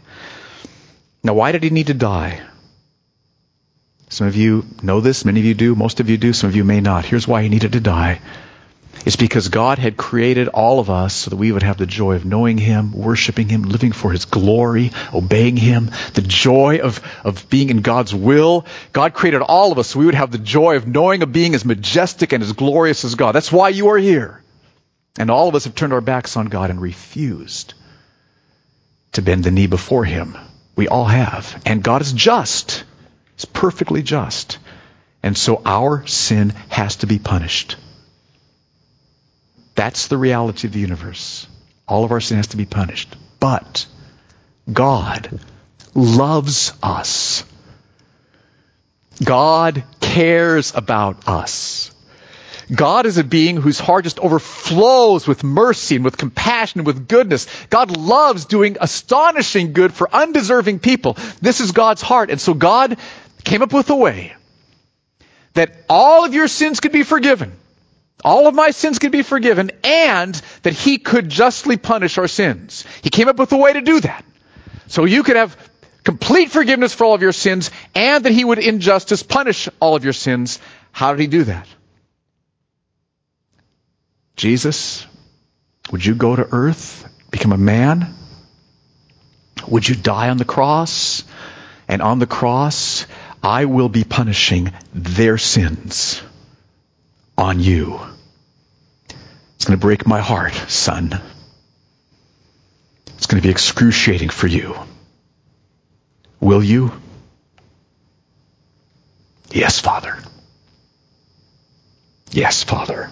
Now, 1.23 1.35
why 1.35 1.53
did 1.53 1.63
he 1.63 1.71
need 1.71 1.89
to 1.89 1.95
die? 1.95 2.41
Some 4.09 4.27
of 4.27 4.37
you 4.37 4.67
know 4.83 5.01
this, 5.01 5.25
many 5.25 5.41
of 5.41 5.47
you 5.47 5.55
do, 5.55 5.75
most 5.75 6.01
of 6.01 6.09
you 6.09 6.17
do, 6.17 6.33
some 6.33 6.49
of 6.49 6.57
you 6.57 6.65
may 6.65 6.81
not. 6.81 7.05
Here's 7.05 7.29
why 7.29 7.43
he 7.43 7.49
needed 7.49 7.73
to 7.73 7.81
die. 7.81 8.21
It's 9.05 9.17
because 9.17 9.49
God 9.49 9.79
had 9.79 9.97
created 9.97 10.49
all 10.49 10.81
of 10.81 10.91
us 10.91 11.15
so 11.15 11.31
that 11.31 11.37
we 11.37 11.53
would 11.53 11.63
have 11.63 11.79
the 11.79 11.87
joy 11.87 12.17
of 12.17 12.25
knowing 12.25 12.59
Him, 12.59 12.93
worshiping 12.93 13.49
Him, 13.49 13.63
living 13.63 13.93
for 13.93 14.11
His 14.11 14.25
glory, 14.25 14.93
obeying 15.15 15.57
Him, 15.57 15.91
the 16.15 16.23
joy 16.23 16.81
of, 16.83 17.01
of 17.25 17.49
being 17.49 17.71
in 17.71 17.83
God's 17.83 18.15
will. 18.15 18.67
God 18.93 19.15
created 19.15 19.41
all 19.41 19.73
of 19.73 19.79
us 19.79 19.89
so 19.89 19.99
we 19.99 20.07
would 20.07 20.15
have 20.15 20.31
the 20.31 20.39
joy 20.39 20.77
of 20.77 20.87
knowing 20.87 21.23
of 21.23 21.33
being 21.33 21.55
as 21.55 21.65
majestic 21.65 22.33
and 22.33 22.43
as 22.43 22.53
glorious 22.53 23.05
as 23.05 23.15
God. 23.15 23.33
That's 23.33 23.53
why 23.53 23.69
you 23.69 23.89
are 23.89 23.99
here. 23.99 24.43
And 25.19 25.31
all 25.31 25.49
of 25.49 25.55
us 25.55 25.65
have 25.65 25.75
turned 25.75 25.93
our 25.93 26.01
backs 26.01 26.37
on 26.37 26.47
God 26.47 26.71
and 26.71 26.81
refused 26.81 27.75
to 29.13 29.23
bend 29.23 29.45
the 29.45 29.51
knee 29.51 29.69
before 29.69 30.05
Him. 30.05 30.37
We 30.77 30.89
all 30.89 31.07
have. 31.07 31.63
And 31.65 31.83
God 31.83 32.03
is 32.03 32.13
just. 32.13 32.85
He's 33.39 33.45
perfectly 33.45 34.03
just. 34.03 34.59
And 35.23 35.37
so 35.37 35.63
our 35.65 36.05
sin 36.09 36.51
has 36.71 36.97
to 36.97 37.07
be 37.07 37.21
punished. 37.21 37.77
That's 39.77 40.09
the 40.09 40.19
reality 40.19 40.67
of 40.67 40.73
the 40.73 40.81
universe. 40.81 41.47
All 41.87 42.03
of 42.03 42.11
our 42.11 42.21
sin 42.21 42.39
has 42.39 42.49
to 42.49 42.57
be 42.57 42.67
punished. 42.67 43.15
But 43.39 43.87
God 44.73 45.39
loves 45.95 46.73
us. 46.83 47.45
God 49.23 49.85
cares 50.01 50.75
about 50.75 51.29
us. 51.29 51.93
God 52.75 53.07
is 53.07 53.19
a 53.19 53.25
being 53.25 53.57
whose 53.57 53.79
heart 53.79 54.05
just 54.05 54.19
overflows 54.19 55.29
with 55.29 55.45
mercy 55.45 55.95
and 55.95 56.05
with 56.05 56.19
compassion 56.19 56.81
and 56.81 56.87
with 56.87 57.07
goodness. 57.07 57.47
God 57.71 57.97
loves 57.97 58.47
doing 58.47 58.77
astonishing 58.81 59.73
good 59.73 59.95
for 59.95 60.13
undeserving 60.13 60.81
people. 60.81 61.17
This 61.41 61.61
is 61.61 61.71
God's 61.71 62.03
heart. 62.03 62.31
And 62.31 62.41
so 62.41 62.53
God 62.53 62.99
came 63.49 63.63
up 63.63 63.73
with 63.73 63.91
a 63.91 63.97
way 63.97 64.35
that 65.55 65.75
all 65.89 66.25
of 66.25 66.35
your 66.35 66.49
sins 66.49 66.81
could 66.81 66.93
be 66.93 67.03
forgiven 67.03 67.59
all 68.25 68.49
of 68.49 68.55
my 68.55 68.71
sins 68.71 68.99
could 68.99 69.13
be 69.13 69.23
forgiven 69.23 69.71
and 69.85 70.35
that 70.63 70.73
he 70.73 70.99
could 70.99 71.29
justly 71.29 71.77
punish 71.77 72.19
our 72.19 72.27
sins. 72.27 72.85
He 73.03 73.11
came 73.11 73.29
up 73.29 73.39
with 73.39 73.53
a 73.53 73.57
way 73.57 73.73
to 73.73 73.81
do 73.81 74.01
that. 74.01 74.25
So 74.89 75.05
you 75.05 75.23
could 75.23 75.37
have 75.37 75.57
complete 76.03 76.51
forgiveness 76.51 76.95
for 76.95 77.05
all 77.05 77.15
of 77.15 77.23
your 77.23 77.33
sins 77.33 77.71
and 77.95 78.25
that 78.25 78.33
he 78.33 78.45
would 78.45 78.59
in 78.59 78.81
justice 78.81 79.23
punish 79.23 79.69
all 79.79 79.95
of 79.95 80.05
your 80.05 80.13
sins. 80.13 80.59
How 80.91 81.13
did 81.13 81.21
he 81.21 81.27
do 81.29 81.45
that? 81.45 81.69
Jesus, 84.37 85.07
would 85.91 86.05
you 86.05 86.15
go 86.15 86.35
to 86.35 86.47
earth, 86.51 87.09
become 87.31 87.53
a 87.53 87.59
man? 87.59 88.15
Would 89.69 89.89
you 89.89 89.95
die 89.95 90.29
on 90.31 90.39
the 90.39 90.45
cross? 90.45 91.25
And 91.87 92.03
on 92.03 92.19
the 92.19 92.27
cross, 92.27 93.07
I 93.43 93.67
will 93.67 93.89
be 93.89 94.05
punishing 94.05 94.73
their 94.93 95.39
sins 95.39 96.23
on 97.37 97.61
you. 97.61 98.01
It's 99.57 99.65
going 99.65 99.79
to 99.79 99.81
break 99.81 100.07
my 100.07 100.21
heart, 100.21 100.55
son. 100.55 101.21
It's 103.17 103.27
going 103.27 103.41
to 103.41 103.47
be 103.47 103.51
excruciating 103.51 104.29
for 104.29 104.47
you. 104.47 104.77
Will 106.41 106.63
you? 106.63 106.93
Yes, 109.51 109.81
Father. 109.81 110.19
Yes, 112.31 112.63
Father. 112.63 113.11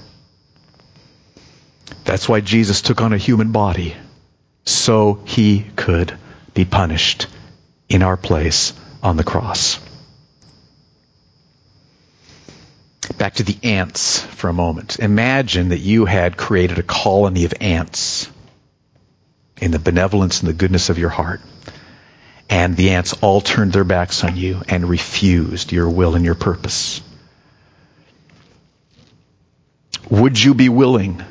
That's 2.05 2.29
why 2.29 2.41
Jesus 2.41 2.83
took 2.83 3.01
on 3.01 3.13
a 3.13 3.19
human 3.19 3.53
body, 3.53 3.97
so 4.65 5.21
he 5.25 5.65
could 5.75 6.17
be 6.55 6.65
punished 6.65 7.27
in 7.89 8.03
our 8.03 8.17
place 8.17 8.73
on 9.03 9.17
the 9.17 9.25
cross. 9.25 9.81
Back 13.19 13.35
to 13.35 13.43
the 13.43 13.57
ants 13.63 14.21
for 14.21 14.49
a 14.49 14.53
moment. 14.53 14.99
Imagine 14.99 15.71
that 15.71 15.79
you 15.79 16.05
had 16.05 16.37
created 16.37 16.79
a 16.79 16.83
colony 16.83 17.45
of 17.45 17.55
ants 17.61 18.31
in 19.59 19.71
the 19.71 19.79
benevolence 19.79 20.41
and 20.41 20.49
the 20.49 20.55
goodness 20.55 20.91
of 20.91 20.99
your 20.99 21.09
heart. 21.09 21.41
And 22.51 22.77
the 22.77 22.91
ants 22.91 23.15
all 23.23 23.41
turned 23.41 23.73
their 23.73 23.85
backs 23.85 24.23
on 24.23 24.37
you 24.37 24.63
and 24.69 24.89
refused 24.89 25.73
your 25.73 25.89
will 25.89 26.15
and 26.15 26.25
your 26.25 26.35
purpose. 26.35 27.01
Would 30.11 30.43
you 30.43 30.55
be 30.55 30.69
willing 30.69 31.25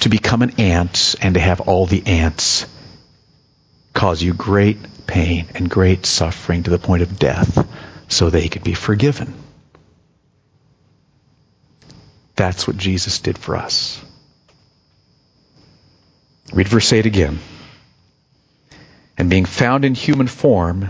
to 0.00 0.08
become 0.08 0.42
an 0.42 0.58
ant 0.58 1.14
and 1.20 1.34
to 1.34 1.40
have 1.40 1.60
all 1.60 1.86
the 1.86 2.04
ants 2.06 2.66
cause 3.92 4.22
you 4.22 4.32
great 4.32 5.06
pain 5.06 5.46
and 5.54 5.68
great 5.68 6.06
suffering 6.06 6.62
to 6.64 6.70
the 6.70 6.78
point 6.78 7.02
of 7.02 7.18
death 7.18 7.66
so 8.08 8.30
they 8.30 8.48
could 8.48 8.64
be 8.64 8.74
forgiven? 8.74 9.34
That's 12.38 12.68
what 12.68 12.76
Jesus 12.76 13.18
did 13.18 13.36
for 13.36 13.56
us. 13.56 14.00
Read 16.52 16.68
verse 16.68 16.92
8 16.92 17.04
again. 17.04 17.40
And 19.18 19.28
being 19.28 19.44
found 19.44 19.84
in 19.84 19.96
human 19.96 20.28
form, 20.28 20.88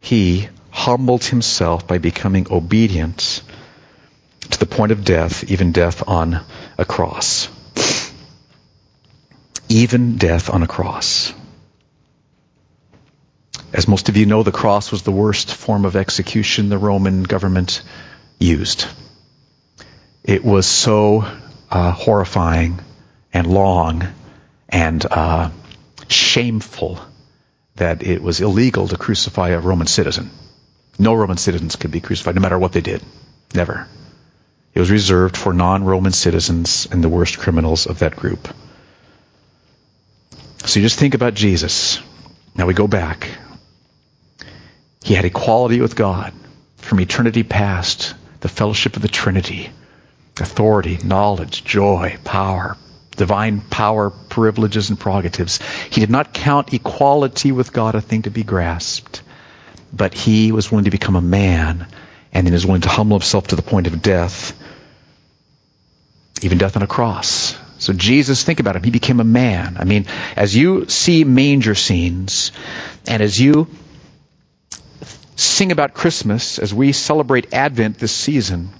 he 0.00 0.48
humbled 0.70 1.22
himself 1.22 1.86
by 1.86 1.98
becoming 1.98 2.46
obedient 2.50 3.42
to 4.48 4.58
the 4.58 4.64
point 4.64 4.90
of 4.90 5.04
death, 5.04 5.44
even 5.50 5.72
death 5.72 6.02
on 6.08 6.40
a 6.78 6.86
cross. 6.86 7.50
Even 9.68 10.16
death 10.16 10.48
on 10.48 10.62
a 10.62 10.66
cross. 10.66 11.34
As 13.74 13.86
most 13.86 14.08
of 14.08 14.16
you 14.16 14.24
know, 14.24 14.42
the 14.42 14.50
cross 14.50 14.90
was 14.90 15.02
the 15.02 15.12
worst 15.12 15.54
form 15.54 15.84
of 15.84 15.94
execution 15.94 16.70
the 16.70 16.78
Roman 16.78 17.22
government 17.22 17.82
used. 18.38 18.86
It 20.24 20.44
was 20.44 20.66
so 20.66 21.24
uh, 21.70 21.92
horrifying 21.92 22.80
and 23.32 23.46
long 23.46 24.06
and 24.68 25.04
uh, 25.10 25.50
shameful 26.08 27.00
that 27.76 28.02
it 28.02 28.22
was 28.22 28.40
illegal 28.40 28.88
to 28.88 28.96
crucify 28.96 29.50
a 29.50 29.60
Roman 29.60 29.86
citizen. 29.86 30.30
No 30.98 31.14
Roman 31.14 31.38
citizens 31.38 31.76
could 31.76 31.90
be 31.90 32.00
crucified, 32.00 32.34
no 32.34 32.42
matter 32.42 32.58
what 32.58 32.72
they 32.72 32.82
did. 32.82 33.02
Never. 33.54 33.88
It 34.74 34.80
was 34.80 34.90
reserved 34.90 35.36
for 35.36 35.54
non 35.54 35.84
Roman 35.84 36.12
citizens 36.12 36.86
and 36.90 37.02
the 37.02 37.08
worst 37.08 37.38
criminals 37.38 37.86
of 37.86 38.00
that 38.00 38.16
group. 38.16 38.48
So 40.66 40.78
you 40.78 40.86
just 40.86 40.98
think 40.98 41.14
about 41.14 41.34
Jesus. 41.34 42.00
Now 42.54 42.66
we 42.66 42.74
go 42.74 42.86
back. 42.86 43.28
He 45.02 45.14
had 45.14 45.24
equality 45.24 45.80
with 45.80 45.96
God 45.96 46.34
from 46.76 47.00
eternity 47.00 47.42
past, 47.42 48.14
the 48.40 48.48
fellowship 48.48 48.96
of 48.96 49.02
the 49.02 49.08
Trinity 49.08 49.70
authority, 50.40 50.98
knowledge, 51.02 51.64
joy, 51.64 52.18
power, 52.24 52.76
divine 53.16 53.60
power, 53.60 54.10
privileges, 54.10 54.90
and 54.90 54.98
prerogatives. 54.98 55.60
He 55.90 56.00
did 56.00 56.10
not 56.10 56.32
count 56.32 56.72
equality 56.72 57.52
with 57.52 57.72
God 57.72 57.94
a 57.94 58.00
thing 58.00 58.22
to 58.22 58.30
be 58.30 58.42
grasped, 58.42 59.22
but 59.92 60.14
he 60.14 60.52
was 60.52 60.70
willing 60.70 60.84
to 60.84 60.90
become 60.90 61.16
a 61.16 61.22
man 61.22 61.86
and 62.32 62.46
he 62.46 62.52
was 62.52 62.64
willing 62.64 62.82
to 62.82 62.88
humble 62.88 63.18
himself 63.18 63.48
to 63.48 63.56
the 63.56 63.62
point 63.62 63.86
of 63.86 64.02
death, 64.02 64.58
even 66.42 66.58
death 66.58 66.76
on 66.76 66.82
a 66.82 66.86
cross. 66.86 67.56
So 67.78 67.92
Jesus, 67.92 68.44
think 68.44 68.60
about 68.60 68.76
him. 68.76 68.82
He 68.82 68.90
became 68.90 69.20
a 69.20 69.24
man. 69.24 69.76
I 69.78 69.84
mean, 69.84 70.06
as 70.36 70.54
you 70.54 70.86
see 70.88 71.24
manger 71.24 71.74
scenes 71.74 72.52
and 73.06 73.22
as 73.22 73.40
you 73.40 73.68
sing 75.36 75.72
about 75.72 75.94
Christmas, 75.94 76.58
as 76.58 76.74
we 76.74 76.92
celebrate 76.92 77.54
Advent 77.54 77.98
this 77.98 78.12
season, 78.12 78.70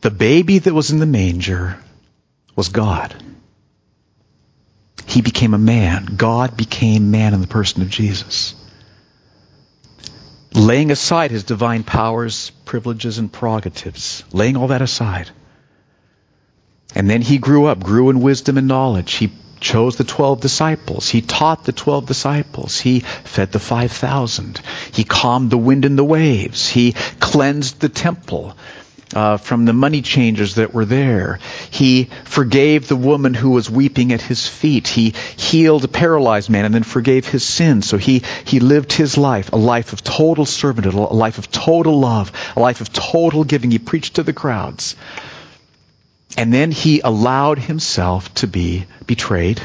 The 0.00 0.10
baby 0.10 0.58
that 0.58 0.72
was 0.72 0.90
in 0.90 0.98
the 0.98 1.06
manger 1.06 1.78
was 2.56 2.68
God. 2.68 3.14
He 5.06 5.20
became 5.22 5.54
a 5.54 5.58
man. 5.58 6.14
God 6.16 6.56
became 6.56 7.10
man 7.10 7.34
in 7.34 7.40
the 7.40 7.46
person 7.46 7.82
of 7.82 7.90
Jesus. 7.90 8.54
Laying 10.54 10.90
aside 10.90 11.30
his 11.30 11.44
divine 11.44 11.84
powers, 11.84 12.50
privileges, 12.64 13.18
and 13.18 13.32
prerogatives, 13.32 14.24
laying 14.32 14.56
all 14.56 14.68
that 14.68 14.82
aside, 14.82 15.30
And 16.94 17.08
then 17.08 17.22
he 17.22 17.38
grew 17.38 17.66
up, 17.66 17.80
grew 17.80 18.10
in 18.10 18.20
wisdom 18.20 18.58
and 18.58 18.66
knowledge. 18.66 19.12
He 19.12 19.30
chose 19.60 19.96
the 19.96 20.04
12 20.04 20.40
disciples. 20.40 21.08
He 21.08 21.20
taught 21.20 21.64
the 21.64 21.72
12 21.72 22.06
disciples. 22.06 22.80
He 22.80 23.00
fed 23.00 23.52
the 23.52 23.60
5,000. 23.60 24.60
He 24.92 25.04
calmed 25.04 25.50
the 25.50 25.58
wind 25.58 25.84
and 25.84 25.98
the 25.98 26.04
waves. 26.04 26.68
He 26.68 26.94
cleansed 27.20 27.80
the 27.80 27.88
temple. 27.88 28.56
Uh, 29.12 29.38
from 29.38 29.64
the 29.64 29.72
money 29.72 30.02
changers 30.02 30.54
that 30.54 30.72
were 30.72 30.84
there. 30.84 31.40
He 31.72 32.10
forgave 32.24 32.86
the 32.86 32.94
woman 32.94 33.34
who 33.34 33.50
was 33.50 33.68
weeping 33.68 34.12
at 34.12 34.22
his 34.22 34.46
feet. 34.46 34.86
He 34.86 35.14
healed 35.36 35.84
a 35.84 35.88
paralyzed 35.88 36.48
man 36.48 36.64
and 36.64 36.72
then 36.72 36.84
forgave 36.84 37.26
his 37.26 37.42
sins. 37.42 37.88
So 37.88 37.96
he, 37.96 38.22
he 38.44 38.60
lived 38.60 38.92
his 38.92 39.18
life, 39.18 39.52
a 39.52 39.56
life 39.56 39.92
of 39.92 40.04
total 40.04 40.44
servanthood, 40.44 40.94
a 40.94 41.12
life 41.12 41.38
of 41.38 41.50
total 41.50 41.98
love, 41.98 42.30
a 42.54 42.60
life 42.60 42.80
of 42.80 42.92
total 42.92 43.42
giving. 43.42 43.72
He 43.72 43.80
preached 43.80 44.14
to 44.14 44.22
the 44.22 44.32
crowds. 44.32 44.94
And 46.36 46.54
then 46.54 46.70
he 46.70 47.00
allowed 47.00 47.58
himself 47.58 48.32
to 48.34 48.46
be 48.46 48.86
betrayed. 49.06 49.60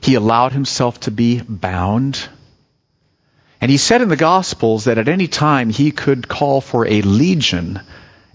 He 0.00 0.14
allowed 0.14 0.52
himself 0.52 1.00
to 1.00 1.10
be 1.10 1.40
bound. 1.40 2.28
And 3.66 3.70
he 3.72 3.78
said 3.78 4.00
in 4.00 4.08
the 4.08 4.14
Gospels 4.14 4.84
that 4.84 4.96
at 4.96 5.08
any 5.08 5.26
time 5.26 5.70
he 5.70 5.90
could 5.90 6.28
call 6.28 6.60
for 6.60 6.86
a 6.86 7.02
legion, 7.02 7.80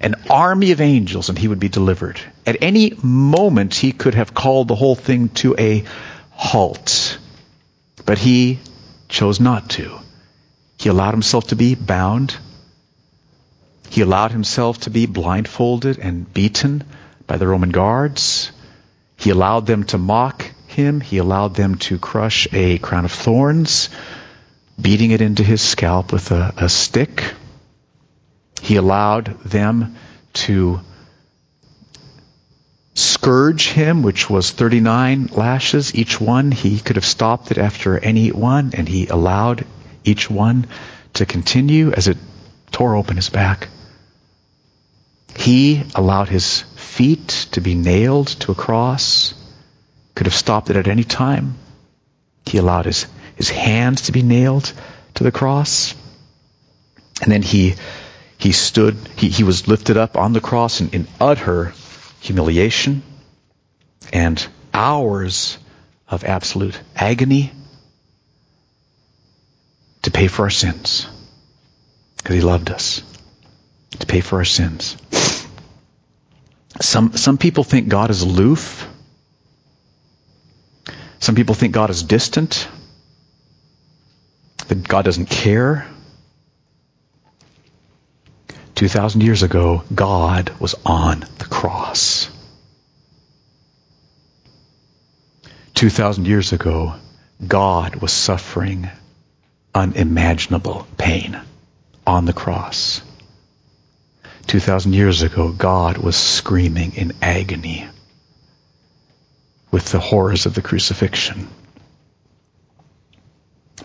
an 0.01 0.15
army 0.29 0.73
of 0.73 0.81
angels, 0.81 1.29
and 1.29 1.37
he 1.37 1.47
would 1.47 1.57
be 1.57 1.69
delivered. 1.69 2.19
At 2.45 2.57
any 2.61 2.91
moment 3.01 3.73
he 3.73 3.93
could 3.93 4.15
have 4.15 4.33
called 4.33 4.67
the 4.67 4.75
whole 4.75 4.95
thing 4.95 5.29
to 5.35 5.55
a 5.57 5.85
halt. 6.31 7.17
But 8.05 8.17
he 8.17 8.59
chose 9.07 9.39
not 9.39 9.69
to. 9.69 9.99
He 10.77 10.89
allowed 10.89 11.13
himself 11.13 11.47
to 11.47 11.55
be 11.55 11.75
bound 11.75 12.35
he 13.89 14.01
allowed 14.01 14.31
himself 14.31 14.79
to 14.81 14.89
be 14.89 15.05
blindfolded 15.05 15.99
and 15.99 16.33
beaten 16.33 16.83
by 17.27 17.37
the 17.37 17.47
Roman 17.47 17.71
guards. 17.71 18.51
He 19.17 19.29
allowed 19.29 19.65
them 19.65 19.83
to 19.85 19.97
mock 19.97 20.49
him. 20.67 20.99
He 21.01 21.17
allowed 21.19 21.55
them 21.55 21.75
to 21.79 21.99
crush 21.99 22.47
a 22.53 22.77
crown 22.77 23.05
of 23.05 23.11
thorns, 23.13 23.89
beating 24.81 25.11
it 25.11 25.21
into 25.21 25.43
his 25.43 25.61
scalp 25.61 26.11
with 26.11 26.31
a, 26.31 26.53
a 26.57 26.69
stick. 26.69 27.33
He 28.61 28.75
allowed 28.75 29.39
them 29.43 29.95
to 30.33 30.81
scourge 32.93 33.69
him, 33.69 34.03
which 34.03 34.29
was 34.29 34.51
39 34.51 35.27
lashes 35.27 35.95
each 35.95 36.19
one. 36.19 36.51
He 36.51 36.79
could 36.79 36.95
have 36.95 37.05
stopped 37.05 37.51
it 37.51 37.57
after 37.57 37.97
any 37.97 38.31
one, 38.31 38.71
and 38.73 38.87
he 38.87 39.07
allowed 39.07 39.65
each 40.03 40.29
one 40.29 40.67
to 41.13 41.25
continue 41.25 41.91
as 41.91 42.07
it 42.07 42.17
tore 42.71 42.95
open 42.95 43.15
his 43.15 43.29
back. 43.29 43.67
He 45.35 45.83
allowed 45.95 46.29
his 46.29 46.61
feet 46.75 47.47
to 47.51 47.61
be 47.61 47.75
nailed 47.75 48.27
to 48.27 48.51
a 48.51 48.55
cross, 48.55 49.33
could 50.15 50.27
have 50.27 50.35
stopped 50.35 50.69
it 50.69 50.75
at 50.75 50.87
any 50.87 51.03
time. 51.03 51.55
He 52.45 52.57
allowed 52.57 52.85
his, 52.85 53.07
his 53.41 53.49
hands 53.49 54.01
to 54.01 54.11
be 54.11 54.21
nailed 54.21 54.71
to 55.15 55.23
the 55.23 55.31
cross. 55.31 55.95
And 57.23 57.31
then 57.31 57.41
he, 57.41 57.73
he 58.37 58.51
stood, 58.51 58.95
he, 59.15 59.29
he 59.29 59.43
was 59.43 59.67
lifted 59.67 59.97
up 59.97 60.15
on 60.15 60.33
the 60.33 60.39
cross 60.39 60.79
in, 60.79 60.89
in 60.91 61.07
utter 61.19 61.73
humiliation 62.19 63.01
and 64.13 64.47
hours 64.75 65.57
of 66.07 66.23
absolute 66.23 66.79
agony 66.95 67.51
to 70.03 70.11
pay 70.11 70.27
for 70.27 70.43
our 70.43 70.51
sins 70.51 71.07
because 72.17 72.35
he 72.35 72.41
loved 72.41 72.69
us 72.69 73.01
to 74.01 74.05
pay 74.05 74.21
for 74.21 74.35
our 74.35 74.45
sins. 74.45 74.97
Some, 76.79 77.17
some 77.17 77.39
people 77.39 77.63
think 77.63 77.87
God 77.87 78.11
is 78.11 78.21
aloof. 78.21 78.87
Some 81.17 81.33
people 81.33 81.55
think 81.55 81.73
God 81.73 81.89
is 81.89 82.03
distant, 82.03 82.67
that 84.71 84.87
God 84.87 85.03
doesn't 85.03 85.25
care. 85.25 85.85
2,000 88.75 89.19
years 89.19 89.43
ago, 89.43 89.83
God 89.93 90.49
was 90.61 90.75
on 90.85 91.25
the 91.39 91.45
cross. 91.45 92.29
2,000 95.73 96.25
years 96.25 96.53
ago, 96.53 96.95
God 97.45 97.97
was 97.97 98.13
suffering 98.13 98.89
unimaginable 99.75 100.87
pain 100.97 101.37
on 102.07 102.23
the 102.23 102.31
cross. 102.31 103.01
2,000 104.47 104.93
years 104.93 105.21
ago, 105.21 105.51
God 105.51 105.97
was 105.97 106.15
screaming 106.15 106.95
in 106.95 107.11
agony 107.21 107.89
with 109.69 109.91
the 109.91 109.99
horrors 109.99 110.45
of 110.45 110.53
the 110.53 110.61
crucifixion 110.61 111.49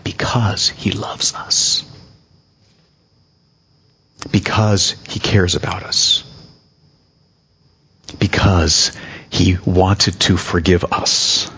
because 0.03 0.69
he 0.69 0.91
loves 0.91 1.33
us. 1.33 1.83
Because 4.31 4.95
he 5.07 5.19
cares 5.19 5.55
about 5.55 5.83
us. 5.83 6.23
Because 8.19 8.91
he 9.29 9.57
wanted 9.65 10.19
to 10.21 10.37
forgive 10.37 10.83
us. 10.85 11.49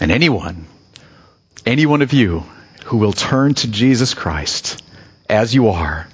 And 0.00 0.10
anyone, 0.10 0.66
any 1.66 1.86
one 1.86 2.02
of 2.02 2.12
you 2.12 2.44
who 2.84 2.96
will 2.96 3.12
turn 3.12 3.54
to 3.54 3.70
Jesus 3.70 4.14
Christ 4.14 4.82
as 5.28 5.54
you 5.54 5.68
are, 5.68 6.08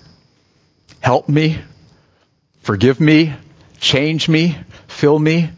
Help 1.06 1.28
me. 1.28 1.56
Forgive 2.62 2.98
me. 2.98 3.32
Change 3.78 4.28
me. 4.28 4.58
Fill 4.88 5.16
me. 5.16 5.50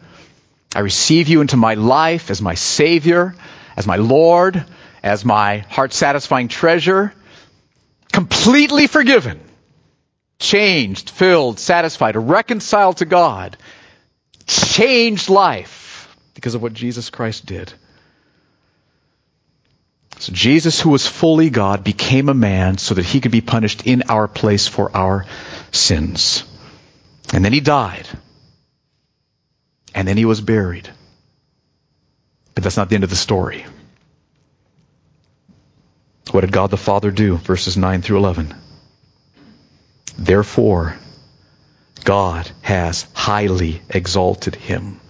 I 0.74 0.80
receive 0.80 1.28
you 1.28 1.40
into 1.40 1.56
my 1.56 1.72
life 1.72 2.30
as 2.30 2.42
my 2.42 2.52
Savior, 2.52 3.34
as 3.74 3.86
my 3.86 3.96
Lord, 3.96 4.62
as 5.02 5.24
my 5.24 5.58
heart 5.58 5.92
satisfying 5.92 6.48
treasure. 6.48 7.12
Completely 8.12 8.86
forgiven. 8.86 9.40
Changed, 10.38 11.10
filled, 11.10 11.58
satisfied, 11.58 12.16
reconciled 12.16 12.98
to 12.98 13.04
God. 13.04 13.56
Changed 14.46 15.28
life 15.28 16.16
because 16.34 16.54
of 16.54 16.62
what 16.62 16.72
Jesus 16.72 17.10
Christ 17.10 17.44
did. 17.46 17.72
So 20.20 20.32
Jesus, 20.32 20.80
who 20.80 20.90
was 20.90 21.06
fully 21.06 21.48
God, 21.50 21.84
became 21.84 22.28
a 22.28 22.34
man 22.34 22.78
so 22.78 22.94
that 22.94 23.04
he 23.04 23.20
could 23.20 23.30
be 23.30 23.40
punished 23.40 23.86
in 23.86 24.04
our 24.08 24.26
place 24.26 24.66
for 24.66 24.96
our 24.96 25.26
sins. 25.70 26.44
And 27.32 27.44
then 27.44 27.52
he 27.52 27.60
died. 27.60 28.08
And 29.94 30.08
then 30.08 30.16
he 30.16 30.24
was 30.24 30.40
buried. 30.40 30.88
But 32.54 32.64
that's 32.64 32.76
not 32.76 32.88
the 32.88 32.96
end 32.96 33.04
of 33.04 33.10
the 33.10 33.16
story. 33.16 33.64
What 36.32 36.42
did 36.42 36.52
God 36.52 36.70
the 36.70 36.76
Father 36.76 37.10
do? 37.10 37.36
Verses 37.36 37.76
9 37.76 38.02
through 38.02 38.18
11. 38.18 38.54
Therefore, 40.18 40.96
God 42.04 42.50
has 42.62 43.06
highly 43.14 43.82
exalted 43.88 44.54
him 44.54 45.00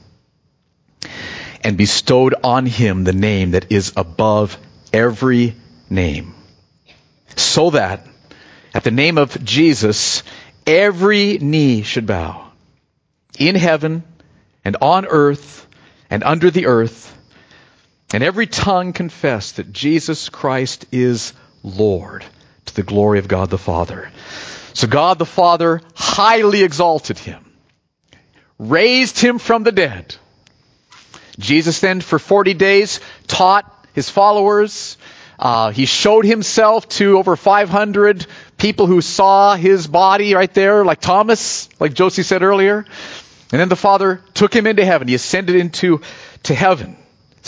and 1.63 1.77
bestowed 1.77 2.35
on 2.45 2.67
him 2.67 3.05
the 3.05 3.13
name 3.13 3.53
that 3.53 3.73
is 3.73 3.93
above 3.97 4.57
every 4.93 5.57
name. 5.91 6.35
So 7.37 7.71
that 7.71 8.07
at 8.75 8.85
the 8.85 8.91
name 8.91 9.19
of 9.19 9.45
Jesus, 9.45 10.23
every 10.67 11.39
knee 11.39 11.83
should 11.83 12.07
bow 12.07 12.51
in 13.39 13.55
heaven 13.55 14.03
and 14.65 14.77
on 14.81 15.07
earth 15.07 15.67
and 16.11 16.23
under 16.23 16.51
the 16.51 16.67
earth, 16.67 17.17
and 18.13 18.23
every 18.23 18.47
tongue 18.47 18.93
confess 18.93 19.53
that 19.53 19.73
Jesus 19.73 20.29
Christ 20.29 20.87
is 20.93 21.33
Lord 21.63 22.25
to 22.67 22.75
the 22.75 22.83
glory 22.83 23.19
of 23.19 23.29
God 23.29 23.51
the 23.51 23.59
Father. 23.59 24.11
So 24.75 24.87
God 24.87 25.19
the 25.19 25.27
Father 25.27 25.81
highly 25.95 26.63
exalted 26.63 27.19
him, 27.19 27.45
raised 28.59 29.19
him 29.19 29.39
from 29.39 29.65
the 29.65 29.73
dead. 29.73 30.17
Jesus 31.39 31.81
then 31.81 32.01
for 32.01 32.19
40 32.19 32.55
days 32.55 33.01
taught 33.27 33.87
his 33.95 34.09
followers. 34.11 34.97
Uh, 35.39 35.71
he 35.71 35.87
showed 35.87 36.25
himself 36.25 36.89
to 36.89 37.19
over 37.19 37.37
500 37.37 38.27
people 38.57 38.87
who 38.87 39.01
saw 39.01 39.55
his 39.55 39.87
body 39.87 40.35
right 40.35 40.53
there, 40.53 40.85
like 40.85 41.01
Thomas, 41.01 41.69
like 41.79 41.95
Josie 41.95 42.25
said 42.25 42.43
earlier. 42.43 42.85
And 43.53 43.61
then 43.61 43.69
the 43.69 43.77
Father 43.77 44.21
took 44.35 44.55
him 44.55 44.67
into 44.67 44.85
heaven. 44.85 45.09
He 45.09 45.15
ascended 45.15 45.57
into 45.57 46.01
to 46.45 46.55
heaven. 46.55 46.97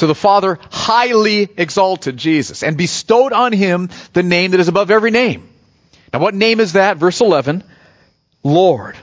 So 0.00 0.06
the 0.06 0.14
Father 0.14 0.58
highly 0.70 1.46
exalted 1.58 2.16
Jesus 2.16 2.62
and 2.62 2.74
bestowed 2.74 3.34
on 3.34 3.52
him 3.52 3.90
the 4.14 4.22
name 4.22 4.52
that 4.52 4.60
is 4.60 4.68
above 4.68 4.90
every 4.90 5.10
name. 5.10 5.46
Now 6.10 6.20
what 6.20 6.34
name 6.34 6.58
is 6.58 6.72
that? 6.72 6.96
Verse 6.96 7.20
11. 7.20 7.62
Lord. 8.42 8.96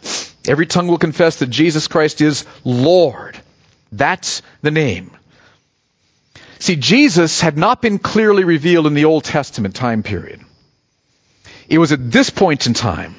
Every 0.48 0.66
tongue 0.66 0.88
will 0.88 0.98
confess 0.98 1.36
that 1.36 1.52
Jesus 1.52 1.88
Christ 1.88 2.20
is 2.20 2.46
Lord. 2.64 3.40
That's 3.92 4.42
the 4.64 4.72
name. 4.72 5.12
See, 6.58 6.78
Jesus 6.78 7.42
had 7.42 7.60
not 7.60 7.80
been 7.80 8.00
clearly 8.00 8.44
revealed 8.44 8.88
in 8.88 8.96
the 8.96 9.06
Old 9.06 9.24
Testament 9.24 9.76
time 9.76 10.02
period. 10.02 10.42
It 11.70 11.78
was 11.78 11.92
at 11.92 12.12
this 12.12 12.32
point 12.32 12.66
in 12.66 12.74
time 12.74 13.16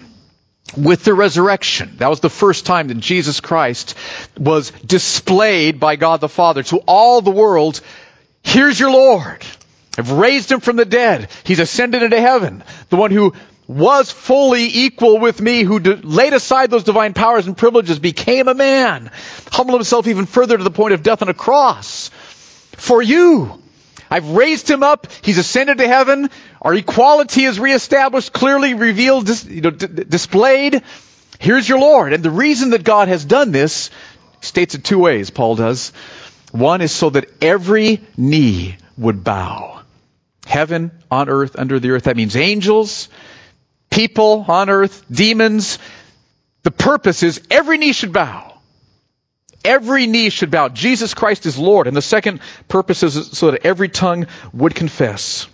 with 0.76 1.04
the 1.04 1.14
resurrection. 1.14 1.96
That 1.98 2.11
was 2.11 2.20
the 2.20 2.31
first 2.31 2.66
time 2.66 2.88
that 2.88 2.98
Jesus 2.98 3.40
Christ 3.40 3.94
was 4.37 4.70
displayed 4.70 5.81
by 5.81 5.96
God 5.96 6.20
the 6.20 6.28
Father 6.28 6.62
to 6.64 6.78
all 6.87 7.20
the 7.20 7.31
world. 7.31 7.81
Here's 8.42 8.78
your 8.78 8.90
Lord. 8.90 9.44
I've 9.96 10.12
raised 10.12 10.52
him 10.52 10.61
from 10.61 10.76
the 10.76 10.85
dead. 10.85 11.28
He's 11.44 11.59
ascended 11.59 12.02
into 12.02 12.20
heaven. 12.20 12.62
The 12.88 12.96
one 12.96 13.11
who 13.11 13.35
was 13.66 14.11
fully 14.11 14.64
equal 14.66 15.18
with 15.18 15.40
me, 15.40 15.62
who 15.62 15.78
laid 15.78 16.33
aside 16.33 16.70
those 16.70 16.85
divine 16.85 17.12
powers 17.12 17.46
and 17.46 17.57
privileges, 17.57 17.98
became 17.98 18.48
a 18.48 18.54
man, 18.54 19.11
humbled 19.52 19.81
himself 19.81 20.07
even 20.07 20.24
further 20.24 20.57
to 20.57 20.64
the 20.64 20.70
point 20.70 20.94
of 20.94 21.02
death 21.02 21.20
on 21.20 21.28
a 21.28 21.35
cross. 21.35 22.09
For 22.72 23.02
you. 23.02 23.62
I've 24.10 24.30
raised 24.30 24.70
him 24.70 24.82
up. 24.82 25.06
He's 25.22 25.38
ascended 25.38 25.78
to 25.78 25.88
heaven. 25.88 26.30
Our 26.62 26.74
equality 26.74 27.44
is 27.44 27.60
reestablished, 27.60 28.32
clearly 28.32 28.74
revealed, 28.74 29.26
dis, 29.26 29.44
you 29.44 29.60
know, 29.60 29.70
d- 29.70 30.04
displayed. 30.04 30.82
Here's 31.38 31.68
your 31.68 31.78
Lord. 31.78 32.12
And 32.12 32.22
the 32.22 32.30
reason 32.30 32.70
that 32.70 32.84
God 32.84 33.08
has 33.08 33.24
done 33.24 33.52
this 33.52 33.90
states 34.40 34.74
it 34.74 34.84
two 34.84 34.98
ways, 34.98 35.30
Paul 35.30 35.56
does. 35.56 35.92
One 36.52 36.80
is 36.80 36.92
so 36.92 37.10
that 37.10 37.26
every 37.42 38.00
knee 38.16 38.76
would 38.96 39.22
bow. 39.22 39.82
Heaven, 40.46 40.90
on 41.10 41.28
earth, 41.28 41.56
under 41.58 41.78
the 41.78 41.90
earth. 41.90 42.04
That 42.04 42.16
means 42.16 42.34
angels, 42.34 43.08
people 43.90 44.44
on 44.48 44.70
earth, 44.70 45.04
demons. 45.10 45.78
The 46.62 46.70
purpose 46.70 47.22
is 47.22 47.40
every 47.50 47.78
knee 47.78 47.92
should 47.92 48.12
bow. 48.12 48.47
Every 49.68 50.07
knee 50.07 50.31
should 50.31 50.50
bow. 50.50 50.70
Jesus 50.70 51.12
Christ 51.12 51.44
is 51.44 51.59
Lord. 51.59 51.88
And 51.88 51.94
the 51.94 52.00
second 52.00 52.40
purpose 52.68 53.02
is 53.02 53.37
so 53.37 53.50
that 53.50 53.66
every 53.66 53.90
tongue 53.90 54.26
would 54.54 54.74
confess 54.74 55.46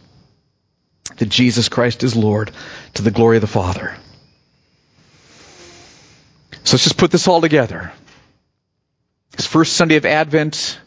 that 1.17 1.29
Jesus 1.29 1.69
Christ 1.69 2.05
is 2.05 2.15
Lord 2.15 2.53
to 2.95 3.03
the 3.03 3.11
glory 3.11 3.39
of 3.39 3.41
the 3.41 3.49
Father. 3.49 3.97
So 6.63 6.77
let's 6.77 6.85
just 6.85 6.97
put 6.97 7.11
this 7.11 7.27
all 7.27 7.41
together. 7.41 7.93
This 9.33 9.47
first 9.47 9.73
Sunday 9.73 9.97
of 9.97 10.07
Advent, 10.07 10.79